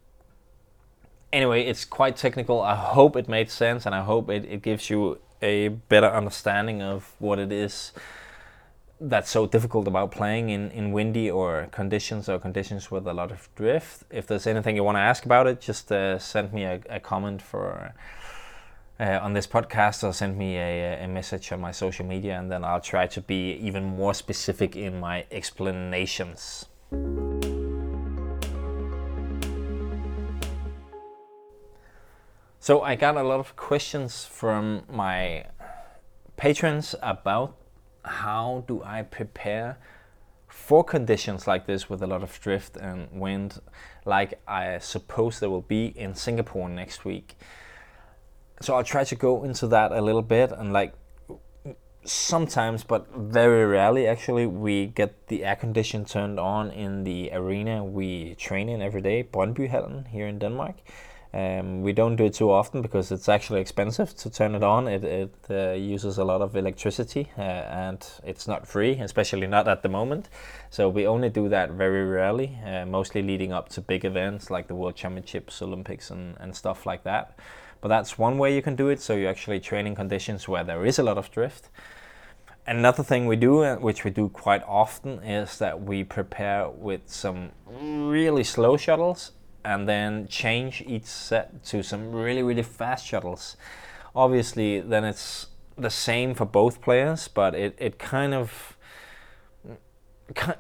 Anyway, 1.32 1.64
it's 1.64 1.86
quite 1.86 2.16
technical. 2.16 2.62
I 2.62 2.76
hope 2.76 3.16
it 3.16 3.28
made 3.28 3.50
sense 3.50 3.86
and 3.86 3.94
I 3.94 4.04
hope 4.04 4.30
it, 4.30 4.46
it 4.46 4.62
gives 4.62 4.90
you 4.90 5.20
a 5.42 5.70
better 5.70 6.08
understanding 6.08 6.82
of 6.82 7.14
what 7.20 7.40
it 7.40 7.52
is 7.52 7.92
that's 9.00 9.30
so 9.30 9.46
difficult 9.46 9.88
about 9.88 10.12
playing 10.12 10.50
in, 10.50 10.72
in 10.72 10.92
windy 10.92 11.30
or 11.30 11.68
conditions 11.72 12.28
or 12.28 12.40
conditions 12.40 12.90
with 12.90 13.06
a 13.08 13.14
lot 13.14 13.32
of 13.32 13.48
drift. 13.56 14.04
If 14.10 14.26
there's 14.26 14.48
anything 14.48 14.76
you 14.76 14.84
want 14.84 14.96
to 14.96 15.02
ask 15.02 15.26
about 15.26 15.46
it, 15.46 15.62
just 15.62 15.92
uh, 15.92 16.18
send 16.18 16.52
me 16.52 16.64
a, 16.64 16.82
a 16.90 17.00
comment 17.00 17.42
for 17.42 17.94
uh, 19.00 19.20
on 19.22 19.34
this 19.34 19.46
podcast 19.46 20.04
or 20.04 20.14
send 20.14 20.38
me 20.38 20.58
a, 20.58 21.04
a 21.04 21.08
message 21.08 21.52
on 21.52 21.62
my 21.62 21.72
social 21.72 22.06
media, 22.06 22.40
and 22.40 22.52
then 22.52 22.64
I'll 22.64 22.82
try 22.82 23.06
to 23.08 23.22
be 23.22 23.54
even 23.54 23.84
more 23.84 24.16
specific 24.16 24.76
in 24.76 25.00
my 25.00 25.26
explanations. 25.32 26.66
So 32.60 32.82
I 32.82 32.96
got 32.96 33.16
a 33.16 33.24
lot 33.24 33.40
of 33.40 33.56
questions 33.56 34.26
from 34.26 34.84
my 34.90 35.46
patrons 36.36 36.96
about 37.02 37.56
how 38.08 38.64
do 38.68 38.82
I 38.84 39.04
prepare 39.04 39.78
for 40.48 40.84
conditions 40.84 41.48
like 41.48 41.68
this 41.68 41.90
with 41.90 42.02
a 42.02 42.08
lot 42.08 42.24
of 42.24 42.40
drift 42.40 42.78
and 42.78 43.08
wind, 43.12 43.62
like 44.06 44.40
I 44.48 44.80
suppose 44.80 45.40
there 45.40 45.50
will 45.50 45.62
be 45.62 45.88
in 45.88 46.16
Singapore 46.16 46.70
next 46.70 47.06
week. 47.06 47.38
So 48.62 48.74
I'll 48.76 48.84
try 48.84 49.04
to 49.04 49.16
go 49.16 49.44
into 49.44 49.68
that 49.68 49.92
a 49.92 50.02
little 50.02 50.22
bit 50.22 50.52
and 50.52 50.74
like 50.74 50.94
sometimes, 52.04 52.84
but 52.84 53.08
very 53.16 53.66
rarely 53.66 54.08
actually, 54.08 54.46
we 54.46 54.88
get 54.88 55.28
the 55.28 55.44
air 55.46 55.56
condition 55.56 56.06
turned 56.06 56.40
on 56.40 56.72
in 56.72 57.04
the 57.04 57.30
arena 57.34 57.84
we 57.84 58.36
train 58.36 58.70
in 58.70 58.82
every 58.82 59.02
day, 59.02 59.24
Brøndbyhallen 59.24 60.08
here 60.08 60.28
in 60.28 60.40
Denmark. 60.40 60.76
Um, 61.38 61.84
we 61.84 61.94
don't 61.94 62.16
do 62.16 62.26
it 62.26 62.34
too 62.34 62.50
often 62.50 62.82
because 62.82 63.12
it's 63.12 63.30
actually 63.30 63.62
expensive 63.62 64.16
to 64.16 64.30
turn 64.32 64.56
it 64.56 64.64
on. 64.64 64.88
It, 64.88 65.04
it 65.04 65.36
uh, 65.52 65.74
uses 65.74 66.18
a 66.18 66.24
lot 66.24 66.42
of 66.42 66.56
electricity 66.56 67.30
uh, 67.38 67.42
and 67.42 68.04
it's 68.24 68.48
not 68.48 68.68
free, 68.68 68.94
especially 68.94 69.46
not 69.46 69.68
at 69.68 69.84
the 69.84 69.90
moment. 69.90 70.30
So 70.72 70.90
we 70.90 71.06
only 71.06 71.30
do 71.30 71.48
that 71.50 71.70
very 71.70 72.04
rarely, 72.06 72.58
uh, 72.66 72.88
mostly 72.88 73.22
leading 73.22 73.54
up 73.54 73.70
to 73.70 73.82
big 73.82 74.04
events 74.04 74.50
like 74.50 74.68
the 74.68 74.74
World 74.74 74.96
Championships, 74.96 75.62
Olympics, 75.62 76.10
and, 76.10 76.36
and 76.40 76.56
stuff 76.56 76.88
like 76.88 77.04
that. 77.04 77.38
But 77.82 77.90
that's 77.90 78.18
one 78.18 78.40
way 78.40 78.56
you 78.56 78.64
can 78.64 78.76
do 78.76 78.88
it. 78.88 79.00
So 79.00 79.14
you're 79.14 79.30
actually 79.30 79.60
training 79.60 79.94
conditions 79.94 80.48
where 80.48 80.64
there 80.64 80.88
is 80.88 80.98
a 80.98 81.04
lot 81.04 81.20
of 81.20 81.30
drift. 81.30 81.70
Another 82.66 83.04
thing 83.04 83.28
we 83.28 83.36
do, 83.36 83.64
uh, 83.64 83.76
which 83.76 84.04
we 84.04 84.10
do 84.10 84.28
quite 84.30 84.64
often, 84.68 85.22
is 85.24 85.60
that 85.60 85.84
we 85.84 86.04
prepare 86.04 86.68
with 86.68 87.02
some 87.06 87.52
really 87.68 88.44
slow 88.44 88.76
shuttles 88.76 89.34
and 89.68 89.88
then 89.88 90.28
change 90.30 90.82
each 90.88 91.04
set 91.04 91.62
to 91.66 91.84
some 91.84 92.14
really 92.14 92.42
really 92.42 92.64
fast 92.64 93.06
shuttles. 93.06 93.58
Obviously, 94.16 94.80
then 94.80 95.04
it's 95.04 95.48
the 95.78 95.90
same 95.90 96.34
for 96.34 96.46
both 96.46 96.82
players, 96.82 97.28
but 97.28 97.54
it, 97.54 97.76
it 97.78 98.00
kind 98.00 98.34
of 98.34 98.78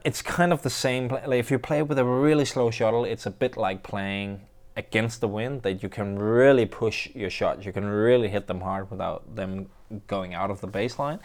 it's 0.03 0.21
kind 0.21 0.51
of 0.51 0.61
the 0.61 0.69
same. 0.69 1.07
Like 1.07 1.39
if 1.39 1.49
you 1.49 1.57
play 1.57 1.81
with 1.81 1.97
a 1.97 2.03
really 2.03 2.45
slow 2.45 2.69
shuttle, 2.69 3.05
it's 3.05 3.25
a 3.25 3.31
bit 3.31 3.55
like 3.55 3.81
playing 3.81 4.41
against 4.75 5.21
the 5.21 5.27
wind. 5.29 5.63
That 5.63 5.81
you 5.81 5.89
can 5.89 6.19
really 6.19 6.65
push 6.65 7.09
your 7.15 7.29
shots. 7.29 7.65
You 7.65 7.71
can 7.71 7.85
really 7.85 8.27
hit 8.27 8.47
them 8.47 8.59
hard 8.61 8.91
without 8.91 9.35
them 9.35 9.69
going 10.07 10.33
out 10.33 10.51
of 10.51 10.59
the 10.59 10.67
baseline. 10.67 11.19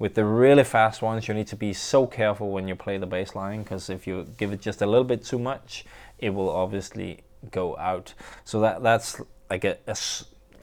With 0.00 0.14
the 0.14 0.24
really 0.24 0.64
fast 0.64 1.02
ones, 1.02 1.28
you 1.28 1.34
need 1.34 1.46
to 1.48 1.56
be 1.56 1.72
so 1.72 2.04
careful 2.04 2.50
when 2.50 2.66
you 2.66 2.74
play 2.74 2.98
the 2.98 3.06
baseline 3.06 3.62
because 3.62 3.88
if 3.88 4.08
you 4.08 4.26
give 4.38 4.52
it 4.52 4.60
just 4.60 4.82
a 4.82 4.86
little 4.86 5.04
bit 5.04 5.24
too 5.24 5.38
much, 5.38 5.84
it 6.18 6.30
will 6.30 6.50
obviously 6.50 7.22
go 7.50 7.76
out. 7.76 8.14
So 8.44 8.60
that 8.60 8.82
that's 8.82 9.20
like 9.50 9.64
a, 9.64 9.78
a, 9.86 9.96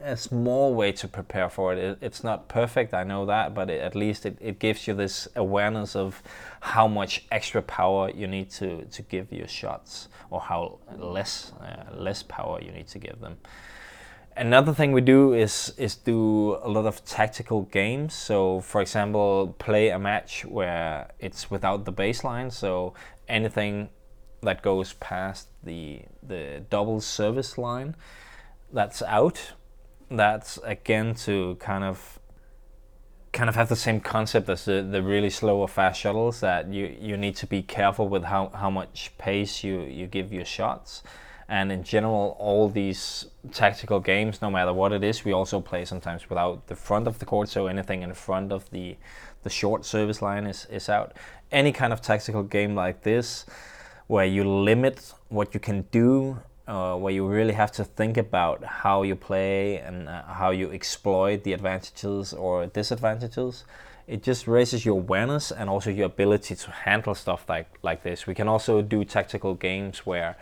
a 0.02 0.16
small 0.16 0.74
way 0.74 0.92
to 0.92 1.08
prepare 1.08 1.48
for 1.48 1.72
it. 1.72 1.78
it. 1.78 1.98
It's 2.00 2.22
not 2.22 2.48
perfect, 2.48 2.94
I 2.94 3.04
know 3.04 3.26
that, 3.26 3.54
but 3.54 3.70
it, 3.70 3.80
at 3.80 3.94
least 3.94 4.26
it, 4.26 4.38
it 4.40 4.58
gives 4.58 4.86
you 4.86 4.94
this 4.94 5.28
awareness 5.34 5.96
of 5.96 6.22
how 6.60 6.86
much 6.86 7.24
extra 7.30 7.62
power 7.62 8.10
you 8.10 8.26
need 8.26 8.50
to, 8.52 8.84
to 8.84 9.02
give 9.02 9.32
your 9.32 9.48
shots 9.48 10.08
or 10.30 10.40
how 10.40 10.78
less 10.96 11.52
uh, 11.60 11.94
less 11.96 12.22
power 12.22 12.60
you 12.60 12.72
need 12.72 12.88
to 12.88 12.98
give 12.98 13.20
them. 13.20 13.38
Another 14.36 14.74
thing 14.74 14.92
we 14.92 15.00
do 15.00 15.32
is 15.32 15.72
is 15.78 15.96
do 15.96 16.58
a 16.62 16.68
lot 16.68 16.84
of 16.84 17.02
tactical 17.06 17.62
games. 17.62 18.12
So, 18.14 18.60
for 18.60 18.82
example, 18.82 19.54
play 19.58 19.88
a 19.88 19.98
match 19.98 20.44
where 20.44 21.08
it's 21.18 21.50
without 21.50 21.86
the 21.86 21.92
baseline. 21.92 22.52
So 22.52 22.92
anything 23.28 23.88
that 24.42 24.62
goes 24.62 24.92
past 24.94 25.48
the 25.62 26.02
the 26.22 26.62
double 26.70 27.00
service 27.00 27.58
line 27.58 27.96
that's 28.72 29.02
out 29.02 29.52
that's 30.10 30.58
again 30.64 31.14
to 31.14 31.56
kind 31.56 31.84
of 31.84 32.18
kind 33.36 33.50
of 33.50 33.54
have 33.54 33.68
the 33.68 33.76
same 33.76 34.00
concept 34.00 34.48
as 34.48 34.64
the, 34.64 34.82
the 34.82 35.02
really 35.02 35.28
slow 35.28 35.58
or 35.58 35.68
fast 35.68 36.00
shuttles 36.00 36.40
that 36.40 36.72
you, 36.72 36.96
you 36.98 37.18
need 37.18 37.36
to 37.36 37.46
be 37.46 37.60
careful 37.60 38.08
with 38.08 38.24
how, 38.24 38.48
how 38.54 38.70
much 38.70 39.12
pace 39.18 39.62
you, 39.62 39.82
you 39.82 40.06
give 40.06 40.32
your 40.32 40.44
shots. 40.44 41.02
And 41.46 41.70
in 41.70 41.84
general 41.84 42.34
all 42.38 42.70
these 42.70 43.26
tactical 43.52 44.00
games 44.00 44.40
no 44.40 44.50
matter 44.50 44.72
what 44.72 44.90
it 44.92 45.04
is 45.04 45.24
we 45.24 45.32
also 45.32 45.60
play 45.60 45.84
sometimes 45.84 46.28
without 46.30 46.66
the 46.66 46.74
front 46.74 47.06
of 47.06 47.18
the 47.18 47.26
court 47.26 47.48
so 47.48 47.66
anything 47.66 48.02
in 48.02 48.14
front 48.14 48.52
of 48.52 48.68
the 48.70 48.96
the 49.42 49.50
short 49.50 49.84
service 49.84 50.20
line 50.20 50.44
is, 50.46 50.66
is 50.70 50.88
out. 50.88 51.12
Any 51.52 51.70
kind 51.70 51.92
of 51.92 52.00
tactical 52.00 52.42
game 52.42 52.74
like 52.74 53.02
this 53.02 53.46
where 54.06 54.24
you 54.24 54.44
limit 54.44 55.12
what 55.28 55.54
you 55.54 55.60
can 55.60 55.82
do, 55.90 56.38
uh, 56.68 56.96
where 56.96 57.12
you 57.12 57.26
really 57.26 57.52
have 57.52 57.72
to 57.72 57.84
think 57.84 58.16
about 58.16 58.64
how 58.64 59.02
you 59.02 59.14
play 59.14 59.78
and 59.78 60.08
uh, 60.08 60.22
how 60.24 60.50
you 60.50 60.70
exploit 60.72 61.42
the 61.44 61.52
advantages 61.52 62.32
or 62.32 62.66
disadvantages. 62.66 63.64
It 64.06 64.22
just 64.22 64.46
raises 64.46 64.84
your 64.84 64.98
awareness 64.98 65.50
and 65.50 65.68
also 65.68 65.90
your 65.90 66.06
ability 66.06 66.54
to 66.54 66.70
handle 66.70 67.14
stuff 67.14 67.44
like, 67.48 67.68
like 67.82 68.04
this. 68.04 68.26
We 68.26 68.34
can 68.34 68.46
also 68.46 68.80
do 68.80 69.04
tactical 69.04 69.54
games 69.54 70.06
where, 70.06 70.36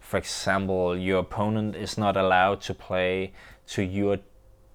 for 0.00 0.18
example, 0.18 0.96
your 0.96 1.18
opponent 1.20 1.74
is 1.74 1.98
not 1.98 2.16
allowed 2.16 2.60
to 2.62 2.74
play 2.74 3.32
to 3.68 3.82
your 3.82 4.18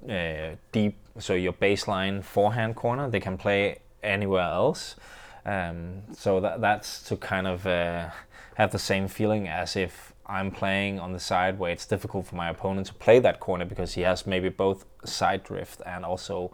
uh, 0.09 0.55
deep, 0.73 0.97
so 1.19 1.33
your 1.33 1.53
baseline 1.53 2.21
forehand 2.21 2.75
corner. 2.75 3.09
They 3.09 3.21
can 3.21 3.37
play 3.37 3.79
anywhere 4.03 4.43
else. 4.43 4.97
Um, 5.45 6.03
so 6.13 6.39
that 6.39 6.61
that's 6.61 7.03
to 7.09 7.17
kind 7.17 7.47
of 7.47 7.67
uh, 7.67 8.09
have 8.55 8.71
the 8.71 8.79
same 8.79 9.07
feeling 9.07 9.47
as 9.47 9.75
if 9.75 10.13
I'm 10.25 10.51
playing 10.51 10.99
on 10.99 11.11
the 11.11 11.19
side 11.19 11.59
where 11.59 11.71
it's 11.71 11.85
difficult 11.85 12.27
for 12.27 12.35
my 12.35 12.49
opponent 12.49 12.87
to 12.87 12.93
play 12.93 13.19
that 13.19 13.39
corner 13.39 13.65
because 13.65 13.93
he 13.93 14.01
has 14.01 14.25
maybe 14.25 14.49
both 14.49 14.85
side 15.05 15.43
drift 15.43 15.81
and 15.85 16.05
also 16.05 16.51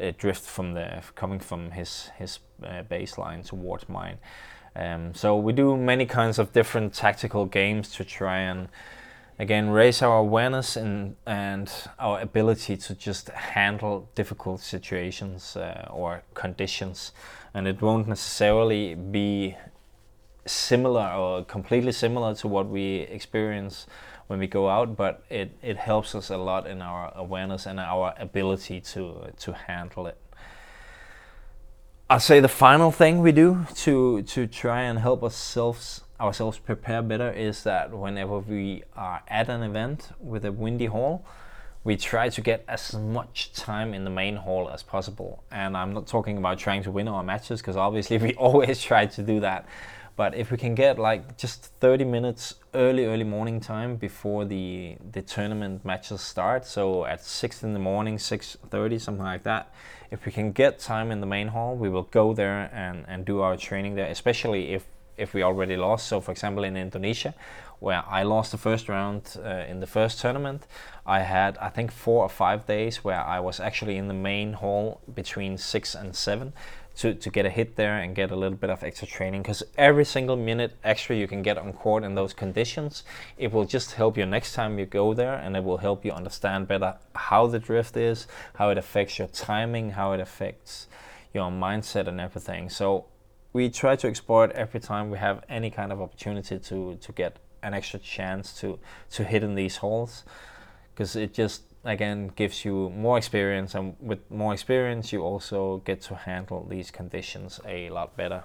uh, 0.00 0.12
drift 0.16 0.44
from 0.44 0.74
the 0.74 1.02
coming 1.14 1.40
from 1.40 1.70
his 1.70 2.10
his 2.18 2.40
uh, 2.62 2.82
baseline 2.90 3.44
towards 3.44 3.88
mine. 3.88 4.18
Um, 4.76 5.14
so 5.14 5.36
we 5.36 5.52
do 5.52 5.76
many 5.76 6.06
kinds 6.06 6.38
of 6.38 6.52
different 6.52 6.94
tactical 6.94 7.46
games 7.46 7.90
to 7.94 8.04
try 8.04 8.38
and 8.38 8.68
again 9.38 9.70
raise 9.70 10.02
our 10.02 10.18
awareness 10.18 10.76
and 10.76 11.16
and 11.26 11.72
our 11.98 12.20
ability 12.20 12.76
to 12.76 12.94
just 12.94 13.28
handle 13.30 14.08
difficult 14.14 14.60
situations 14.60 15.56
uh, 15.56 15.88
or 15.90 16.22
conditions 16.34 17.12
and 17.54 17.66
it 17.66 17.80
won't 17.80 18.06
necessarily 18.06 18.94
be 18.94 19.56
similar 20.48 21.12
or 21.12 21.44
completely 21.44 21.92
similar 21.92 22.34
to 22.36 22.48
what 22.48 22.68
we 22.68 23.00
experience 23.10 23.86
when 24.28 24.38
we 24.38 24.46
go 24.46 24.68
out, 24.68 24.96
but 24.96 25.24
it, 25.30 25.56
it 25.62 25.76
helps 25.76 26.14
us 26.14 26.30
a 26.30 26.36
lot 26.36 26.66
in 26.66 26.82
our 26.82 27.12
awareness 27.16 27.66
and 27.66 27.80
our 27.80 28.14
ability 28.18 28.80
to 28.80 29.32
to 29.38 29.52
handle 29.52 30.06
it. 30.06 30.18
I'll 32.10 32.20
say 32.20 32.40
the 32.40 32.48
final 32.48 32.90
thing 32.90 33.20
we 33.20 33.32
do 33.32 33.66
to 33.76 34.22
to 34.22 34.46
try 34.46 34.82
and 34.82 34.98
help 34.98 35.22
ourselves 35.22 36.02
ourselves 36.20 36.58
prepare 36.58 37.02
better 37.02 37.30
is 37.30 37.62
that 37.62 37.92
whenever 37.92 38.38
we 38.38 38.82
are 38.96 39.22
at 39.28 39.48
an 39.48 39.62
event 39.62 40.10
with 40.20 40.44
a 40.44 40.52
windy 40.52 40.86
hall, 40.86 41.24
we 41.84 41.96
try 41.96 42.28
to 42.28 42.40
get 42.40 42.64
as 42.68 42.92
much 42.94 43.52
time 43.52 43.94
in 43.94 44.04
the 44.04 44.10
main 44.10 44.36
hall 44.36 44.68
as 44.68 44.82
possible. 44.82 45.42
And 45.50 45.76
I'm 45.76 45.92
not 45.92 46.06
talking 46.06 46.36
about 46.36 46.58
trying 46.58 46.82
to 46.82 46.90
win 46.90 47.08
our 47.08 47.22
matches 47.22 47.60
because 47.60 47.76
obviously 47.76 48.18
we 48.18 48.34
always 48.46 48.82
try 48.82 49.06
to 49.06 49.22
do 49.22 49.40
that. 49.40 49.66
But 50.18 50.34
if 50.34 50.50
we 50.50 50.56
can 50.56 50.74
get 50.74 50.98
like 50.98 51.36
just 51.36 51.66
30 51.78 52.04
minutes 52.04 52.56
early, 52.74 53.06
early 53.06 53.22
morning 53.22 53.60
time 53.60 53.94
before 53.94 54.44
the 54.44 54.96
the 55.12 55.22
tournament 55.22 55.84
matches 55.84 56.20
start, 56.20 56.66
so 56.66 57.04
at 57.04 57.24
six 57.24 57.62
in 57.62 57.72
the 57.72 57.78
morning, 57.78 58.18
6:30, 58.18 58.98
something 59.00 59.24
like 59.24 59.44
that. 59.44 59.72
If 60.10 60.26
we 60.26 60.32
can 60.32 60.50
get 60.50 60.80
time 60.80 61.12
in 61.12 61.20
the 61.20 61.26
main 61.26 61.48
hall, 61.48 61.76
we 61.76 61.88
will 61.88 62.08
go 62.10 62.34
there 62.34 62.68
and, 62.72 63.04
and 63.06 63.24
do 63.24 63.42
our 63.42 63.56
training 63.56 63.94
there. 63.94 64.10
Especially 64.10 64.74
if 64.74 64.82
if 65.16 65.34
we 65.34 65.44
already 65.44 65.76
lost. 65.76 66.08
So, 66.08 66.20
for 66.20 66.32
example, 66.32 66.64
in 66.64 66.76
Indonesia, 66.76 67.32
where 67.78 68.02
I 68.08 68.24
lost 68.24 68.50
the 68.50 68.58
first 68.58 68.88
round 68.88 69.22
uh, 69.36 69.70
in 69.70 69.78
the 69.78 69.86
first 69.86 70.20
tournament, 70.20 70.66
I 71.06 71.20
had 71.20 71.56
I 71.58 71.68
think 71.68 71.92
four 71.92 72.24
or 72.24 72.28
five 72.28 72.66
days 72.66 73.04
where 73.04 73.22
I 73.36 73.38
was 73.38 73.60
actually 73.60 73.96
in 73.96 74.08
the 74.08 74.20
main 74.32 74.54
hall 74.54 75.00
between 75.14 75.58
six 75.58 75.94
and 75.94 76.16
seven 76.16 76.52
to, 76.98 77.14
to 77.14 77.30
get 77.30 77.46
a 77.46 77.50
hit 77.50 77.76
there 77.76 77.98
and 77.98 78.14
get 78.14 78.30
a 78.30 78.36
little 78.36 78.58
bit 78.58 78.70
of 78.70 78.84
extra 78.84 79.06
training 79.06 79.42
because 79.42 79.62
every 79.76 80.04
single 80.04 80.36
minute 80.36 80.76
extra 80.84 81.16
you 81.16 81.26
can 81.26 81.42
get 81.42 81.56
on 81.56 81.72
court 81.72 82.04
in 82.04 82.14
those 82.14 82.32
conditions 82.32 83.04
it 83.36 83.52
will 83.52 83.64
just 83.64 83.92
help 83.94 84.16
you 84.16 84.26
next 84.26 84.52
time 84.52 84.78
you 84.78 84.86
go 84.86 85.14
there 85.14 85.34
and 85.34 85.56
it 85.56 85.64
will 85.64 85.78
help 85.78 86.04
you 86.04 86.12
understand 86.12 86.68
better 86.68 86.96
how 87.14 87.46
the 87.46 87.58
drift 87.58 87.96
is 87.96 88.26
how 88.54 88.70
it 88.70 88.78
affects 88.78 89.18
your 89.18 89.28
timing 89.28 89.90
how 89.90 90.12
it 90.12 90.20
affects 90.20 90.88
your 91.32 91.50
mindset 91.50 92.06
and 92.06 92.20
everything. 92.20 92.68
So 92.68 93.06
we 93.52 93.70
try 93.70 93.96
to 93.96 94.06
explore 94.06 94.44
it 94.44 94.52
every 94.52 94.80
time 94.80 95.10
we 95.10 95.18
have 95.18 95.44
any 95.48 95.70
kind 95.70 95.92
of 95.92 96.00
opportunity 96.00 96.58
to 96.58 96.96
to 97.00 97.12
get 97.12 97.38
an 97.62 97.74
extra 97.74 97.98
chance 97.98 98.52
to 98.60 98.78
to 99.10 99.24
hit 99.24 99.42
in 99.42 99.54
these 99.54 99.76
holes 99.78 100.24
because 100.94 101.16
it 101.16 101.32
just 101.32 101.62
again 101.84 102.30
gives 102.34 102.64
you 102.64 102.90
more 102.90 103.18
experience 103.18 103.74
and 103.74 103.96
with 104.00 104.18
more 104.30 104.52
experience 104.52 105.12
you 105.12 105.22
also 105.22 105.78
get 105.84 106.00
to 106.02 106.14
handle 106.14 106.66
these 106.68 106.90
conditions 106.90 107.60
a 107.66 107.90
lot 107.90 108.16
better. 108.16 108.44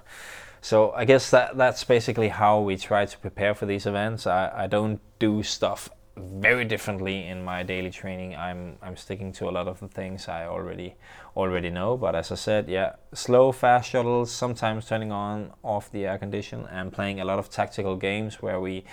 So 0.60 0.92
i 0.92 1.04
guess 1.04 1.30
that 1.30 1.56
that's 1.56 1.84
basically 1.84 2.28
how 2.28 2.60
we 2.60 2.76
try 2.76 3.04
to 3.04 3.18
prepare 3.18 3.54
for 3.54 3.66
these 3.66 3.86
events. 3.86 4.26
I, 4.26 4.64
I 4.64 4.66
don't 4.66 5.00
do 5.18 5.42
stuff 5.42 5.90
very 6.16 6.64
differently 6.64 7.26
in 7.26 7.44
my 7.44 7.64
daily 7.64 7.90
training. 7.90 8.36
I'm 8.36 8.76
i'm 8.82 8.96
sticking 8.96 9.32
to 9.32 9.48
a 9.48 9.52
lot 9.52 9.66
of 9.66 9.80
the 9.80 9.88
things 9.88 10.28
i 10.28 10.46
already 10.46 10.94
already 11.36 11.70
know. 11.70 11.96
But 11.96 12.14
as 12.14 12.30
i 12.30 12.36
said 12.36 12.68
yeah 12.68 12.94
slow 13.12 13.52
fast 13.52 13.90
shuttles 13.90 14.30
sometimes 14.30 14.86
turning 14.86 15.12
on 15.12 15.52
off 15.62 15.90
the 15.90 16.06
air 16.06 16.18
condition 16.18 16.66
and 16.70 16.92
playing 16.92 17.20
a 17.20 17.24
lot 17.24 17.38
of 17.38 17.50
tactical 17.50 17.96
games 17.96 18.40
where 18.40 18.60
we 18.60 18.84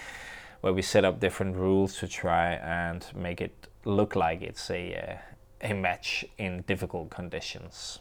where 0.61 0.73
we 0.73 0.81
set 0.81 1.03
up 1.03 1.19
different 1.19 1.55
rules 1.55 1.97
to 1.97 2.07
try 2.07 2.53
and 2.53 3.05
make 3.15 3.41
it 3.41 3.67
look 3.85 4.15
like 4.15 4.41
it's 4.41 4.69
a 4.69 4.95
uh, 4.95 5.31
a 5.61 5.73
match 5.73 6.25
in 6.37 6.63
difficult 6.67 7.09
conditions. 7.09 7.99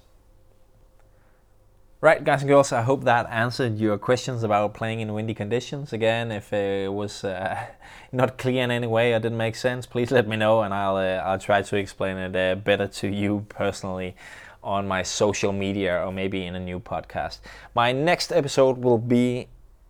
Right, 2.03 2.25
guys 2.25 2.41
and 2.41 2.49
girls, 2.49 2.73
I 2.73 2.81
hope 2.81 3.05
that 3.05 3.27
answered 3.29 3.79
your 3.79 3.99
questions 3.99 4.43
about 4.43 4.73
playing 4.73 5.01
in 5.01 5.13
windy 5.13 5.35
conditions. 5.35 5.93
Again, 5.93 6.33
if 6.33 6.51
it 6.51 6.91
was 6.91 7.25
uh, 7.25 7.63
not 8.13 8.39
clear 8.39 8.65
in 8.65 8.71
any 8.71 8.87
way 8.87 9.13
or 9.13 9.19
didn't 9.19 9.37
make 9.37 9.55
sense, 9.55 9.85
please 9.85 10.11
let 10.11 10.27
me 10.27 10.37
know 10.37 10.63
and 10.63 10.73
I'll, 10.73 10.97
uh, 10.97 11.23
I'll 11.23 11.39
try 11.39 11.61
to 11.61 11.77
explain 11.77 12.17
it 12.17 12.35
uh, 12.35 12.55
better 12.55 12.87
to 12.87 13.09
you 13.09 13.45
personally 13.51 14.17
on 14.63 14.89
my 14.89 15.03
social 15.03 15.53
media 15.53 16.03
or 16.03 16.11
maybe 16.11 16.47
in 16.47 16.55
a 16.55 16.61
new 16.61 16.81
podcast. 16.81 17.41
My 17.75 17.93
next 17.93 18.33
episode 18.33 18.79
will 18.79 18.99
be 18.99 19.49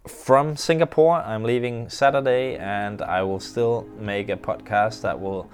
from 0.09 0.57
Singapore. 0.57 1.14
I'm 1.14 1.44
leaving 1.44 1.88
Saturday 1.88 2.57
and 2.57 3.03
I 3.03 3.22
will 3.22 3.38
still 3.38 3.87
make 4.00 4.29
a 4.29 4.37
podcast 4.37 5.03
that 5.03 5.20
will 5.20 5.48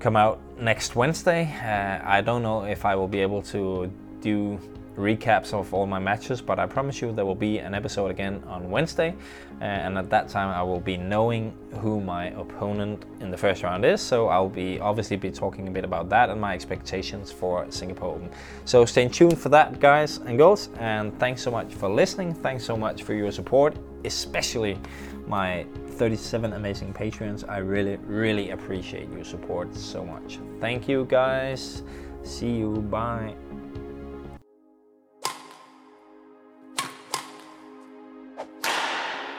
come 0.00 0.16
out 0.16 0.40
next 0.58 0.96
Wednesday. 0.96 1.54
Uh, 1.62 2.04
I 2.04 2.22
don't 2.22 2.42
know 2.42 2.64
if 2.64 2.84
I 2.84 2.96
will 2.96 3.08
be 3.08 3.20
able 3.20 3.42
to 3.42 3.92
do 4.20 4.58
recaps 4.96 5.54
of 5.54 5.72
all 5.72 5.86
my 5.86 5.98
matches, 5.98 6.40
but 6.40 6.58
I 6.58 6.66
promise 6.66 7.00
you 7.00 7.12
there 7.12 7.24
will 7.24 7.34
be 7.34 7.58
an 7.58 7.74
episode 7.74 8.10
again 8.10 8.42
on 8.46 8.70
Wednesday, 8.70 9.14
uh, 9.60 9.64
and 9.64 9.96
at 9.96 10.10
that 10.10 10.28
time 10.28 10.48
I 10.48 10.62
will 10.62 10.80
be 10.80 10.96
knowing 10.96 11.54
who 11.80 12.00
my 12.00 12.26
opponent 12.30 13.04
in 13.20 13.30
the 13.30 13.36
first 13.36 13.62
round 13.62 13.84
is. 13.84 14.00
So 14.00 14.28
I'll 14.28 14.48
be 14.48 14.80
obviously 14.80 15.16
be 15.16 15.30
talking 15.30 15.68
a 15.68 15.70
bit 15.70 15.84
about 15.84 16.08
that 16.10 16.28
and 16.28 16.40
my 16.40 16.54
expectations 16.54 17.30
for 17.30 17.66
Singapore 17.70 18.16
Open. 18.16 18.30
So 18.64 18.84
stay 18.84 19.08
tuned 19.08 19.38
for 19.38 19.48
that, 19.50 19.80
guys 19.80 20.18
and 20.18 20.36
girls, 20.36 20.70
and 20.78 21.18
thanks 21.18 21.42
so 21.42 21.50
much 21.50 21.72
for 21.74 21.88
listening. 21.88 22.34
Thanks 22.34 22.64
so 22.64 22.76
much 22.76 23.02
for 23.02 23.14
your 23.14 23.30
support, 23.30 23.76
especially 24.04 24.78
my 25.26 25.66
37 25.96 26.54
amazing 26.54 26.92
patrons. 26.92 27.44
I 27.44 27.58
really, 27.58 27.96
really 27.96 28.50
appreciate 28.50 29.10
your 29.10 29.24
support 29.24 29.74
so 29.74 30.04
much. 30.04 30.38
Thank 30.60 30.88
you, 30.88 31.04
guys. 31.04 31.82
See 32.22 32.50
you. 32.56 32.76
Bye. 32.90 33.34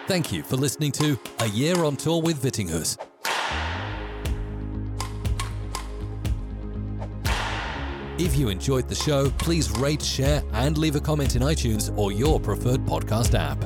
Thank 0.08 0.34
you 0.34 0.44
for 0.44 0.58
listening 0.58 0.92
to 0.94 1.18
A 1.40 1.48
Year 1.48 1.84
on 1.84 1.96
Tour 1.96 2.22
with 2.22 2.42
Vittinghus. 2.42 2.98
If 8.20 8.38
you 8.38 8.50
enjoyed 8.50 8.88
the 8.88 8.94
show, 8.94 9.30
please 9.40 9.72
rate, 9.80 10.02
share, 10.02 10.44
and 10.54 10.78
leave 10.78 10.96
a 10.96 11.00
comment 11.00 11.36
in 11.36 11.42
iTunes 11.42 11.98
or 11.98 12.12
your 12.12 12.40
preferred 12.40 12.86
podcast 12.86 13.34
app. 13.34 13.64